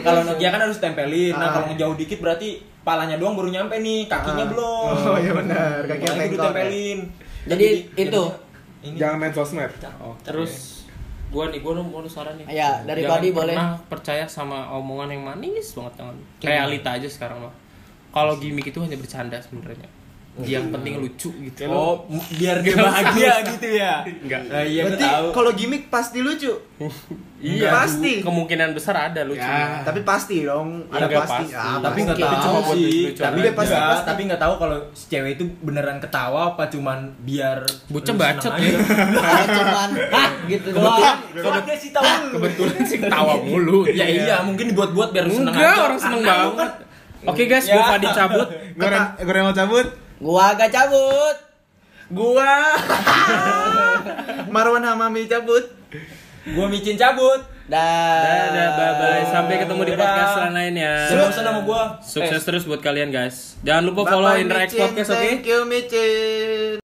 Kalau 0.00 0.20
Nokia 0.24 0.48
kan 0.50 0.60
harus 0.60 0.78
tempelin. 0.78 1.32
Nah, 1.32 1.40
Ah. 1.40 1.50
kalau 1.52 1.66
ngejauh 1.68 1.94
dikit 1.94 2.18
berarti 2.18 2.48
palanya 2.80 3.14
doang 3.14 3.32
baru 3.32 3.48
nyampe 3.48 3.78
nih, 3.78 4.04
kakinya 4.06 4.44
Ah. 4.44 4.50
belum. 4.50 4.86
Oh 4.92 5.16
iya 5.16 5.32
benar, 5.32 5.76
kakinya 5.86 6.12
bengkok. 6.18 6.42
tempelin. 6.42 6.98
Jadi 7.44 7.66
itu. 7.94 8.24
Ini 8.84 8.96
Jangan 9.00 9.16
main 9.16 9.32
sosmed. 9.32 9.72
Terus 10.20 10.84
gua 11.32 11.50
nih 11.50 11.64
gua 11.64 11.80
mau 11.80 12.04
saran 12.06 12.36
nih. 12.38 12.46
Ya, 12.52 12.84
dari 12.84 13.02
Jangan 13.02 13.18
Padi 13.18 13.28
boleh. 13.32 13.56
percaya 13.88 14.24
sama 14.28 14.70
omongan 14.76 15.16
yang 15.16 15.22
manis 15.24 15.72
banget 15.72 15.92
jangan. 15.98 16.16
Realita 16.44 16.90
aja 17.00 17.08
sekarang 17.08 17.48
mah. 17.48 17.54
Kalau 18.14 18.38
gimmick 18.38 18.70
itu 18.70 18.78
hanya 18.78 18.94
bercanda 18.94 19.40
sebenarnya. 19.42 19.88
Yang 20.34 20.66
penting 20.66 20.94
lucu 20.98 21.30
gitu. 21.30 21.70
Oh, 21.70 22.10
biar 22.34 22.58
dia 22.58 22.74
bahagia 22.82 23.34
gitu 23.46 23.68
ya. 23.70 24.02
Enggak. 24.02 24.40
Nah, 24.50 24.62
iya 24.62 24.82
Berarti 24.82 25.06
kalau 25.30 25.50
gimmick 25.52 25.86
pasti 25.86 26.18
lucu. 26.20 26.50
Iya, 27.44 27.68
Pasti. 27.68 28.24
Kemungkinan 28.24 28.72
besar 28.72 29.12
ada 29.12 29.20
lucunya. 29.20 29.84
Tapi 29.84 30.00
pasti 30.00 30.48
dong, 30.48 30.88
ada 30.88 31.04
Enggak 31.04 31.28
pasti. 31.28 31.44
pasti. 31.44 31.52
Ah, 31.52 31.76
tapi 31.76 31.98
nggak 32.00 32.16
tahu 32.16 32.32
Cuma 32.40 32.60
sih. 32.64 32.72
lucu-lucuan 32.72 33.20
Tapi 33.20 33.38
dia 33.38 33.52
pasti, 33.52 33.74
Pasti. 33.76 34.06
tapi 34.08 34.20
nggak 34.24 34.40
tahu 34.40 34.54
kalau 34.56 34.78
si 34.90 35.04
cewek 35.06 35.30
itu 35.36 35.44
beneran 35.60 35.98
ketawa 36.00 36.40
apa 36.48 36.64
cuman 36.72 36.98
biar 37.20 37.60
Bocah 37.84 38.14
bacot 38.16 38.52
ya. 38.56 38.70
cuman 39.60 39.88
ah 40.08 40.28
gitu 40.48 40.68
doang. 40.72 41.18
Kalau 41.36 41.60
dia 41.60 41.76
sih 41.76 41.90
tahu. 41.92 42.04
Kebetulan 42.32 42.80
sih 42.82 42.98
ketawa 42.98 43.34
mulu. 43.38 43.84
Ya 43.86 44.06
iya, 44.08 44.36
mungkin 44.40 44.64
dibuat-buat 44.72 45.12
biar 45.12 45.28
seneng 45.28 45.52
Enggak, 45.52 45.76
orang 45.84 46.00
seneng 46.00 46.22
banget. 46.24 46.70
Oke 47.24 47.42
guys, 47.44 47.64
Ya. 47.64 47.76
gua 47.76 47.84
Fadi 47.92 48.08
cabut. 48.08 48.48
Gue 48.72 48.88
gue 49.20 49.42
mau 49.42 49.52
cabut. 49.52 49.86
Gua 50.24 50.56
agak 50.56 50.72
cabut. 50.72 51.36
Gua 52.08 52.48
Marwan 54.48 54.80
Hamami 54.80 55.28
cabut. 55.28 55.68
Gua 56.48 56.66
micin 56.72 56.96
cabut. 56.96 57.44
Dah. 57.68 58.24
Dadah, 58.24 58.68
bye 58.72 58.92
bye. 59.00 59.24
Sampai 59.28 59.60
ketemu 59.60 59.82
di 59.84 59.92
podcast 59.92 60.48
lainnya. 60.48 60.92
Jangan 61.12 61.28
bosan 61.28 61.44
sama 61.44 61.60
gua. 61.64 61.82
Sukses 62.00 62.40
Eh, 62.40 62.46
terus 62.48 62.64
buat 62.64 62.80
kalian 62.80 63.12
guys. 63.12 63.60
Jangan 63.60 63.84
lupa 63.84 64.08
follow 64.08 64.32
Micin. 64.32 64.80
Podcast 64.80 65.12
oke? 65.12 65.20
Thank 65.20 65.44
you 65.44 65.60
Micin. 65.68 66.83